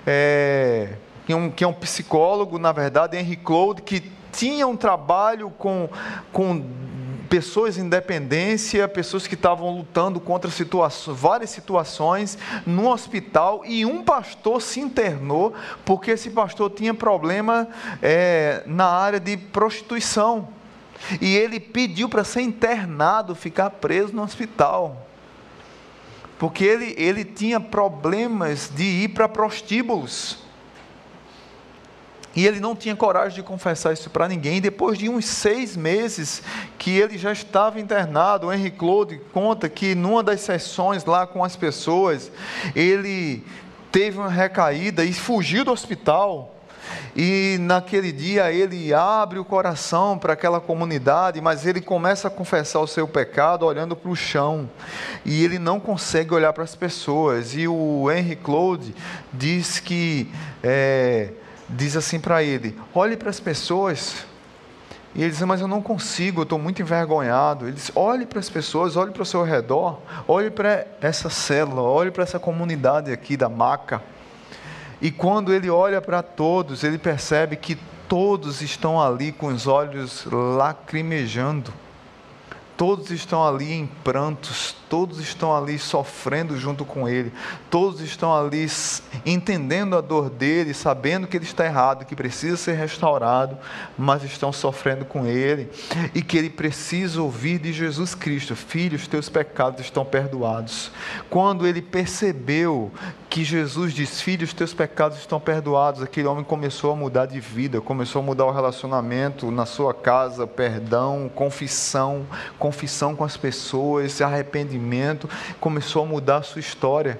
[0.08, 0.94] é,
[1.26, 4.02] que, é um, que é um psicólogo, na verdade, Henry Claude, que
[4.32, 5.90] tinha um trabalho com,
[6.32, 6.66] com
[7.32, 10.52] pessoas em dependência, pessoas que estavam lutando contra
[11.08, 15.54] várias situações no hospital e um pastor se internou
[15.86, 17.70] porque esse pastor tinha problema
[18.02, 20.50] é, na área de prostituição.
[21.22, 25.08] E ele pediu para ser internado, ficar preso no hospital.
[26.38, 30.40] Porque ele, ele tinha problemas de ir para prostíbulos.
[32.36, 34.58] E ele não tinha coragem de confessar isso para ninguém.
[34.58, 36.42] E depois de uns seis meses
[36.78, 41.44] que ele já estava internado, o Henry Claude conta que numa das sessões lá com
[41.44, 42.32] as pessoas,
[42.74, 43.44] ele
[43.92, 46.56] teve uma recaída e fugiu do hospital.
[47.16, 52.80] E naquele dia ele abre o coração para aquela comunidade, mas ele começa a confessar
[52.80, 54.70] o seu pecado olhando para o chão.
[55.26, 57.54] E ele não consegue olhar para as pessoas.
[57.54, 58.96] E o Henry Claude
[59.34, 60.32] diz que.
[60.64, 61.32] É,
[61.76, 64.26] diz assim para ele: olhe para as pessoas.
[65.14, 67.66] E ele diz: Mas eu não consigo, eu estou muito envergonhado.
[67.66, 71.82] Ele diz: Olhe para as pessoas, olhe para o seu redor, olhe para essa célula,
[71.82, 74.02] olhe para essa comunidade aqui da maca.
[75.02, 80.26] E quando ele olha para todos, ele percebe que todos estão ali com os olhos
[80.30, 81.74] lacrimejando.
[82.78, 87.32] Todos estão ali em prantos, todos estão ali sofrendo junto com ele,
[87.70, 88.68] todos estão ali
[89.26, 93.58] entendendo a dor dele, sabendo que ele está errado, que precisa ser restaurado,
[93.98, 95.70] mas estão sofrendo com ele
[96.14, 100.92] e que ele precisa ouvir de Jesus Cristo: Filho, os teus pecados estão perdoados.
[101.30, 102.92] Quando ele percebeu
[103.30, 107.40] que Jesus diz: Filho, os teus pecados estão perdoados, aquele homem começou a mudar de
[107.40, 112.28] vida, começou a mudar o relacionamento na sua casa, perdão, confissão,
[112.60, 114.81] confissão com as pessoas, arrependimento
[115.60, 117.20] começou a mudar a sua história.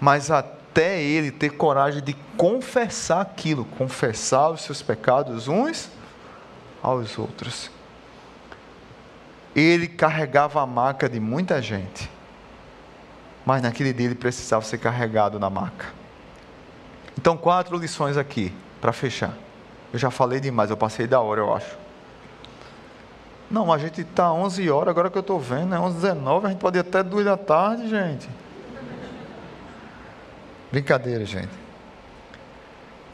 [0.00, 5.90] Mas até ele ter coragem de confessar aquilo, confessar os seus pecados uns
[6.82, 7.70] aos outros.
[9.54, 12.10] Ele carregava a maca de muita gente,
[13.44, 15.86] mas naquele dia ele precisava ser carregado na maca.
[17.18, 19.34] Então, quatro lições aqui, para fechar.
[19.92, 21.85] Eu já falei demais, eu passei da hora, eu acho.
[23.50, 26.50] Não, a gente está 11 horas, agora que eu estou vendo, é 11 19 a
[26.50, 28.28] gente pode ir até 2 da tarde, gente.
[30.72, 31.52] Brincadeira, gente.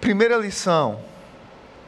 [0.01, 0.99] Primeira lição.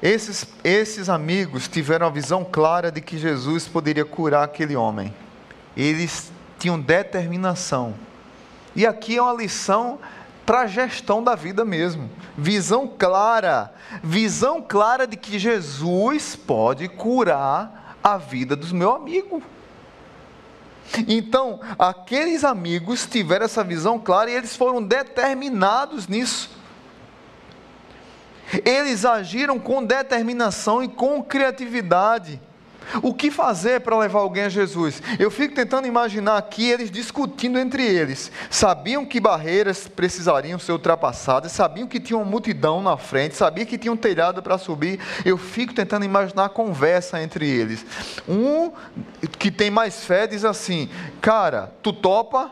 [0.03, 5.15] Esses, esses amigos tiveram a visão clara de que Jesus poderia curar aquele homem.
[5.75, 7.95] Eles tinham determinação.
[8.77, 9.99] E aqui é uma lição
[10.45, 12.11] para a gestão da vida mesmo.
[12.37, 13.73] Visão clara,
[14.03, 19.43] visão clara de que Jesus pode curar a vida dos meu amigo.
[21.09, 26.51] Então, aqueles amigos tiveram essa visão clara e eles foram determinados nisso.
[28.63, 32.39] Eles agiram com determinação e com criatividade.
[33.03, 35.03] O que fazer para levar alguém a Jesus?
[35.19, 38.31] Eu fico tentando imaginar aqui eles discutindo entre eles.
[38.51, 43.79] Sabiam que barreiras precisariam ser ultrapassadas, sabiam que tinha uma multidão na frente, sabiam que
[43.79, 45.01] tinha um telhado para subir.
[45.25, 47.85] Eu fico tentando imaginar a conversa entre eles.
[48.29, 48.73] Um
[49.39, 50.89] que tem mais fé diz assim:
[51.21, 52.51] Cara, tu topa?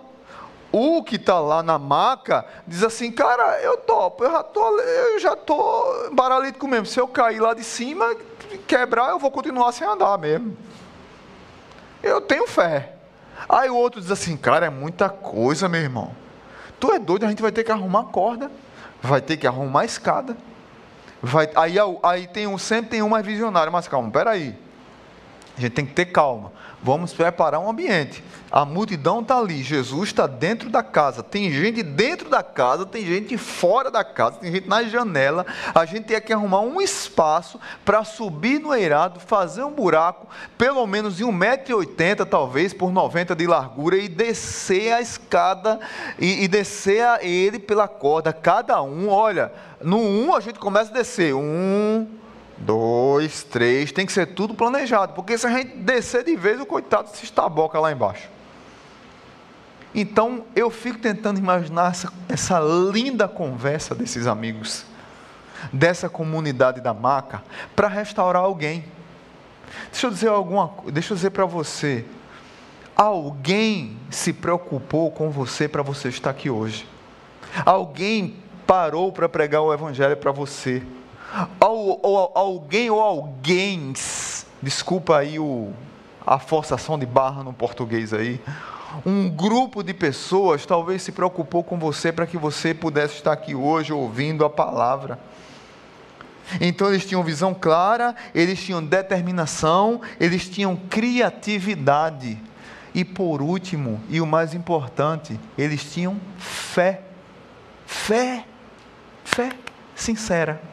[0.72, 6.66] O que está lá na maca diz assim, cara, eu topo, eu já tô, paralítico
[6.66, 6.86] mesmo.
[6.86, 8.16] Se eu cair lá de cima,
[8.58, 10.56] quebrar, eu vou continuar sem andar mesmo.
[12.02, 12.94] Eu tenho fé.
[13.48, 16.14] Aí o outro diz assim, cara, é muita coisa, meu irmão.
[16.78, 18.50] Tu é doido, a gente vai ter que arrumar corda,
[19.00, 20.36] vai ter que arrumar escada.
[21.22, 24.58] Vai, aí, aí tem um, sempre tem um mais visionário, mas calma, peraí.
[25.56, 26.52] A gente tem que ter calma.
[26.82, 28.24] Vamos preparar um ambiente.
[28.50, 31.22] A multidão está ali, Jesus está dentro da casa.
[31.22, 35.46] Tem gente dentro da casa, tem gente fora da casa, tem gente na janela.
[35.74, 40.26] A gente tem que arrumar um espaço para subir no eirado, fazer um buraco,
[40.58, 45.78] pelo menos de 1,80m, talvez, por 90 de largura, e descer a escada
[46.18, 48.32] e, e descer a ele pela corda.
[48.32, 51.34] Cada um, olha, no um a gente começa a descer.
[51.34, 52.21] Um,
[52.62, 56.66] dois, três, tem que ser tudo planejado, porque se a gente descer de vez, o
[56.66, 58.28] coitado se estaboca lá embaixo.
[59.94, 64.86] Então eu fico tentando imaginar essa, essa linda conversa desses amigos,
[65.72, 67.42] dessa comunidade da maca,
[67.76, 68.84] para restaurar alguém.
[69.90, 72.04] Deixa eu dizer alguma deixa eu dizer para você.
[72.96, 76.86] Alguém se preocupou com você para você estar aqui hoje.
[77.64, 78.36] Alguém
[78.66, 80.82] parou para pregar o evangelho para você
[81.60, 83.92] ou, ou, alguém ou alguém,
[84.62, 85.72] desculpa aí o,
[86.26, 88.40] a forçação de barra no português aí,
[89.06, 93.54] um grupo de pessoas talvez se preocupou com você para que você pudesse estar aqui
[93.54, 95.18] hoje ouvindo a palavra.
[96.60, 102.38] Então eles tinham visão clara, eles tinham determinação, eles tinham criatividade.
[102.94, 107.02] E por último, e o mais importante, eles tinham fé.
[107.86, 108.44] Fé.
[109.24, 109.50] Fé
[109.94, 110.71] sincera.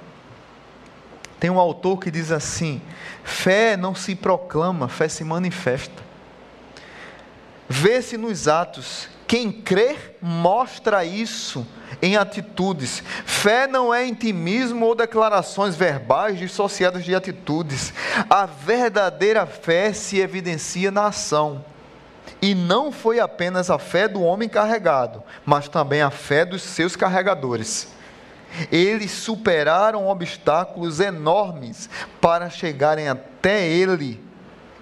[1.39, 2.81] Tem um autor que diz assim:
[3.23, 6.03] fé não se proclama, fé se manifesta.
[7.67, 9.07] Vê-se nos atos.
[9.27, 11.65] Quem crer mostra isso
[12.01, 13.03] em atitudes.
[13.25, 17.93] Fé não é intimismo ou declarações verbais dissociadas de atitudes.
[18.27, 21.63] A verdadeira fé se evidencia na ação.
[22.41, 26.95] E não foi apenas a fé do homem carregado, mas também a fé dos seus
[26.95, 27.89] carregadores.
[28.71, 31.89] Eles superaram obstáculos enormes
[32.19, 34.21] para chegarem até Ele.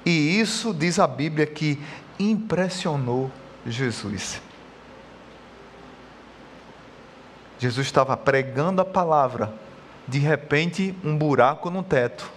[0.05, 1.81] E isso diz a Bíblia que
[2.19, 3.31] impressionou
[3.65, 4.41] Jesus.
[7.59, 9.53] Jesus estava pregando a palavra,
[10.07, 12.31] de repente, um buraco no teto,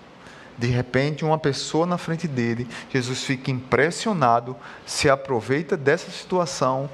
[0.57, 2.67] de repente, uma pessoa na frente dele.
[2.91, 6.89] Jesus fica impressionado, se aproveita dessa situação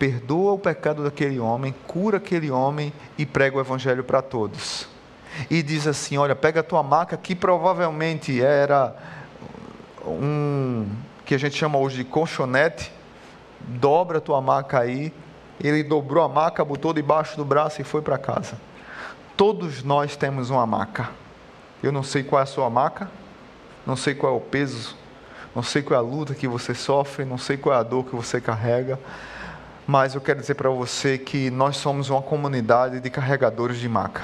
[0.00, 4.88] perdoa o pecado daquele homem, cura aquele homem e prega o evangelho para todos.
[5.50, 8.96] E diz assim: Olha, pega a tua maca, que provavelmente era
[10.06, 10.88] um
[11.26, 12.90] que a gente chama hoje de colchonete,
[13.60, 15.12] dobra a tua maca aí.
[15.62, 18.58] Ele dobrou a maca, botou debaixo do braço e foi para casa.
[19.36, 21.10] Todos nós temos uma maca.
[21.82, 23.10] Eu não sei qual é a sua maca,
[23.86, 24.96] não sei qual é o peso,
[25.54, 28.04] não sei qual é a luta que você sofre, não sei qual é a dor
[28.04, 28.98] que você carrega,
[29.90, 34.22] mas eu quero dizer para você que nós somos uma comunidade de carregadores de maca.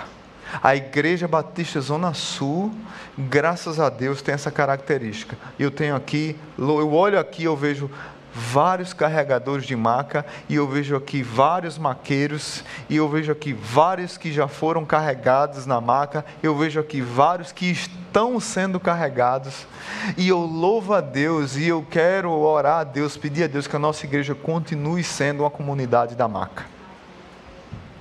[0.62, 2.72] A Igreja Batista Zona Sul,
[3.18, 5.36] graças a Deus, tem essa característica.
[5.58, 7.90] Eu tenho aqui, eu olho aqui, eu vejo
[8.32, 14.16] vários carregadores de maca, e eu vejo aqui vários maqueiros, e eu vejo aqui vários
[14.16, 18.05] que já foram carregados na maca, eu vejo aqui vários que estão
[18.40, 19.66] sendo carregados,
[20.16, 23.76] e eu louvo a Deus, e eu quero orar a Deus, pedir a Deus que
[23.76, 26.64] a nossa igreja continue sendo uma comunidade da maca.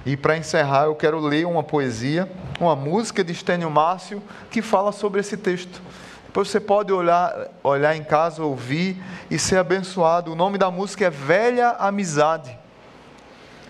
[0.05, 4.93] E para encerrar, eu quero ler uma poesia, uma música de Estênio Márcio, que fala
[4.93, 5.81] sobre esse texto.
[6.27, 8.95] Depois você pode olhar, olhar em casa, ouvir
[9.29, 10.31] e ser abençoado.
[10.31, 12.57] O nome da música é Velha Amizade.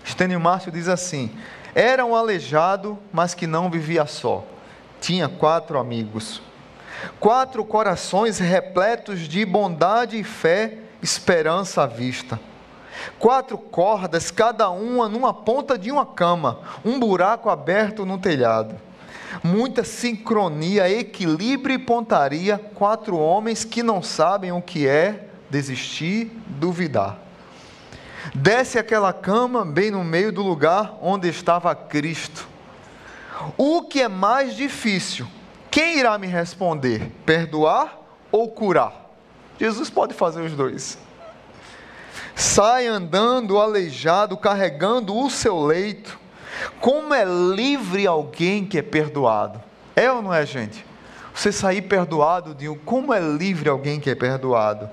[0.04, 1.36] Estênio Márcio diz assim:
[1.74, 4.44] Era um aleijado, mas que não vivia só.
[5.00, 6.40] Tinha quatro amigos.
[7.20, 12.40] Quatro corações repletos de bondade e fé esperança à vista.
[13.18, 18.74] Quatro cordas, cada uma numa ponta de uma cama, um buraco aberto no telhado.
[19.42, 22.58] Muita sincronia, equilíbrio e pontaria.
[22.74, 27.18] Quatro homens que não sabem o que é desistir, duvidar.
[28.34, 32.48] Desce aquela cama bem no meio do lugar onde estava Cristo.
[33.56, 35.26] O que é mais difícil?
[35.70, 37.12] Quem irá me responder?
[37.24, 37.98] Perdoar
[38.32, 39.10] ou curar?
[39.58, 40.98] Jesus pode fazer os dois.
[42.34, 46.18] Sai andando aleijado, carregando o seu leito.
[46.80, 49.62] Como é livre alguém que é perdoado?
[49.94, 50.84] É ou não é, gente?
[51.34, 52.68] Você sair perdoado de.
[52.84, 54.88] Como é livre alguém que é perdoado?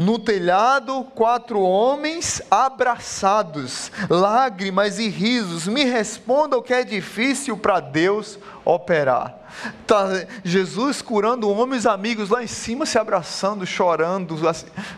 [0.00, 5.68] No telhado, quatro homens abraçados, lágrimas e risos.
[5.68, 9.38] Me responda o que é difícil para Deus operar.
[9.86, 10.06] Tá
[10.42, 14.38] Jesus curando homens amigos lá em cima, se abraçando, chorando,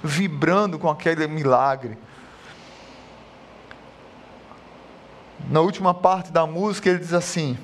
[0.04, 1.98] vibrando com aquele milagre.
[5.50, 7.58] Na última parte da música, ele diz assim: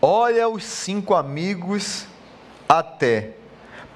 [0.00, 2.06] Olha os cinco amigos
[2.68, 3.32] até.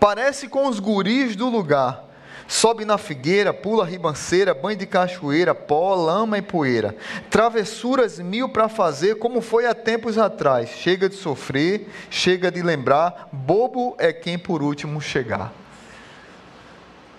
[0.01, 2.08] Parece com os guris do lugar
[2.51, 6.97] Sobe na figueira, pula ribanceira, banho de cachoeira, pó, lama e poeira.
[7.29, 10.71] Travessuras mil para fazer, como foi há tempos atrás.
[10.71, 15.53] Chega de sofrer, chega de lembrar, bobo é quem por último chegar.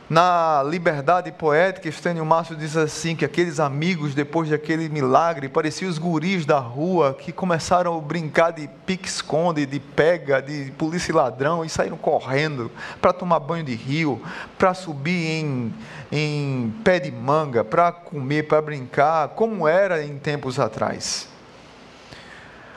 [0.10, 5.99] Na Liberdade Poética, Estênio Márcio diz assim: que aqueles amigos, depois daquele milagre, pareciam os
[5.99, 11.64] guris da rua que começaram a brincar de pique-esconde, de pega, de polícia e ladrão
[11.64, 14.20] e saíram correndo para tomar banho de rio,
[14.57, 15.74] para subir em,
[16.12, 21.30] em pé de manga, para comer, para brincar, como era em tempos atrás.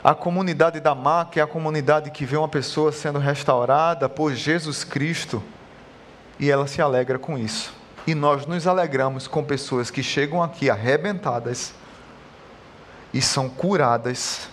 [0.05, 4.85] A comunidade da Maca é a comunidade que vê uma pessoa sendo restaurada por Jesus
[4.85, 5.43] Cristo
[6.43, 7.73] e ela se alegra com isso.
[8.05, 11.73] E nós nos alegramos com pessoas que chegam aqui arrebentadas
[13.15, 14.49] e são curadas,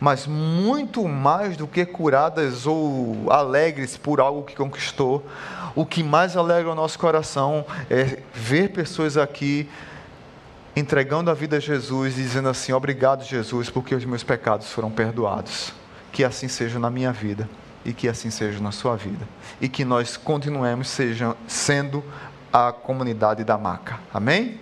[0.00, 5.24] mas muito mais do que curadas ou alegres por algo que conquistou,
[5.76, 9.70] o que mais alegra o nosso coração é ver pessoas aqui
[10.74, 14.90] entregando a vida a Jesus e dizendo assim: Obrigado, Jesus, porque os meus pecados foram
[14.90, 15.72] perdoados.
[16.10, 17.48] Que assim seja na minha vida
[17.84, 19.26] e que assim seja na sua vida.
[19.60, 22.04] E que nós continuemos sejam, sendo
[22.52, 23.98] a comunidade da maca.
[24.12, 24.60] Amém?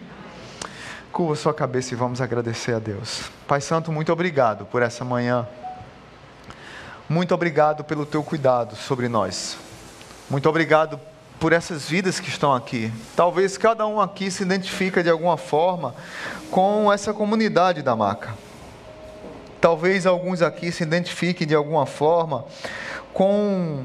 [1.13, 3.31] Curva sua cabeça e vamos agradecer a Deus.
[3.47, 5.47] Pai Santo, muito obrigado por essa manhã.
[7.09, 9.57] Muito obrigado pelo teu cuidado sobre nós.
[10.31, 11.01] Muito obrigado
[11.41, 12.93] por essas vidas que estão aqui.
[13.17, 15.95] Talvez cada um aqui se identifica de alguma forma
[16.51, 18.35] com essa comunidade da maca.
[19.61, 22.45] Talvez alguns aqui se identifiquem de alguma forma
[23.13, 23.85] com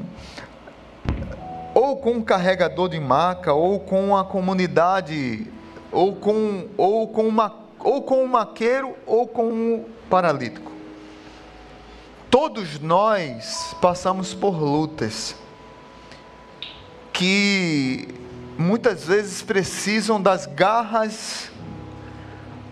[1.74, 5.46] ou com um carregador de maca, ou com a comunidade,
[5.92, 10.72] ou com, ou com, uma, ou com um maqueiro, ou com um paralítico.
[12.30, 15.36] Todos nós passamos por lutas
[17.12, 18.08] que
[18.56, 21.50] muitas vezes precisam das garras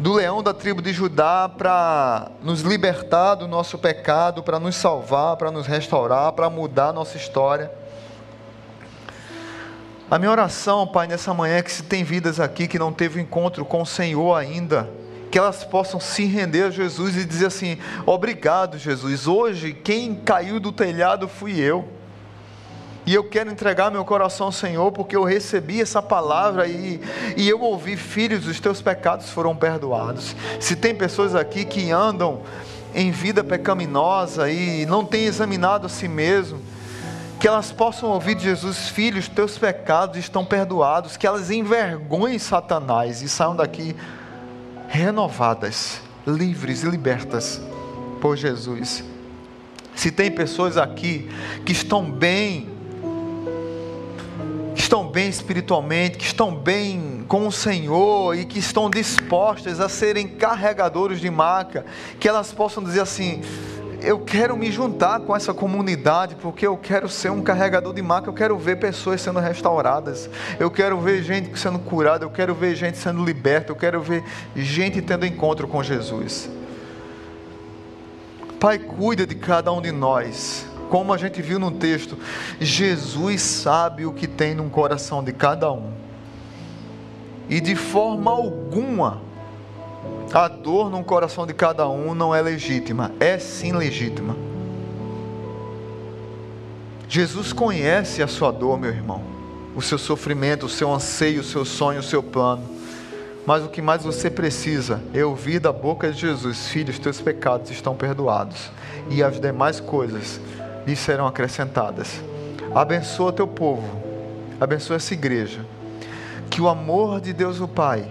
[0.04, 5.38] do leão da tribo de Judá para nos libertar do nosso pecado, para nos salvar,
[5.38, 7.72] para nos restaurar, para mudar a nossa história.
[10.10, 13.18] A minha oração, Pai, nessa manhã é que se tem vidas aqui que não teve
[13.18, 14.90] encontro com o Senhor ainda,
[15.30, 19.26] que elas possam se render a Jesus e dizer assim: Obrigado, Jesus.
[19.26, 21.88] Hoje quem caiu do telhado fui eu.
[23.06, 27.00] E eu quero entregar meu coração ao Senhor, porque eu recebi essa palavra e,
[27.36, 30.34] e eu ouvi, filhos, os teus pecados foram perdoados.
[30.58, 32.40] Se tem pessoas aqui que andam
[32.94, 36.60] em vida pecaminosa e não têm examinado a si mesmo,
[37.38, 43.20] que elas possam ouvir de Jesus, filhos, teus pecados estão perdoados, que elas envergonhem Satanás
[43.20, 43.94] e saiam daqui
[44.88, 47.60] renovadas, livres e libertas
[48.22, 49.04] por Jesus.
[49.94, 51.28] Se tem pessoas aqui
[51.66, 52.73] que estão bem
[54.74, 59.88] que estão bem espiritualmente, que estão bem com o Senhor e que estão dispostas a
[59.88, 61.86] serem carregadores de marca,
[62.18, 63.40] que elas possam dizer assim:
[64.02, 68.28] eu quero me juntar com essa comunidade porque eu quero ser um carregador de marca,
[68.28, 72.74] eu quero ver pessoas sendo restauradas, eu quero ver gente sendo curada, eu quero ver
[72.74, 74.24] gente sendo liberta, eu quero ver
[74.56, 76.50] gente tendo encontro com Jesus.
[78.58, 82.18] Pai, cuida de cada um de nós como a gente viu no texto,
[82.60, 85.92] Jesus sabe o que tem no coração de cada um.
[87.48, 89.20] E de forma alguma,
[90.32, 94.36] a dor no coração de cada um não é legítima, é sim legítima.
[97.08, 99.22] Jesus conhece a sua dor, meu irmão.
[99.76, 102.62] o seu sofrimento, o seu anseio, o seu sonho, o seu plano.
[103.46, 107.70] Mas o que mais você precisa é ouvir da boca de Jesus: Filhos, teus pecados
[107.70, 108.70] estão perdoados,
[109.10, 110.40] e as demais coisas
[110.86, 112.22] lhe serão acrescentadas.
[112.74, 113.88] Abençoa teu povo,
[114.60, 115.64] abençoa essa igreja.
[116.50, 118.04] Que o amor de Deus o Pai,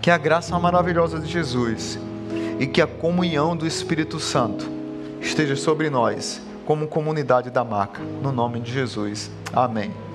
[0.00, 1.98] que a graça maravilhosa de Jesus
[2.58, 4.68] e que a comunhão do Espírito Santo
[5.20, 9.30] esteja sobre nós, como comunidade da marca, no nome de Jesus.
[9.52, 10.05] Amém.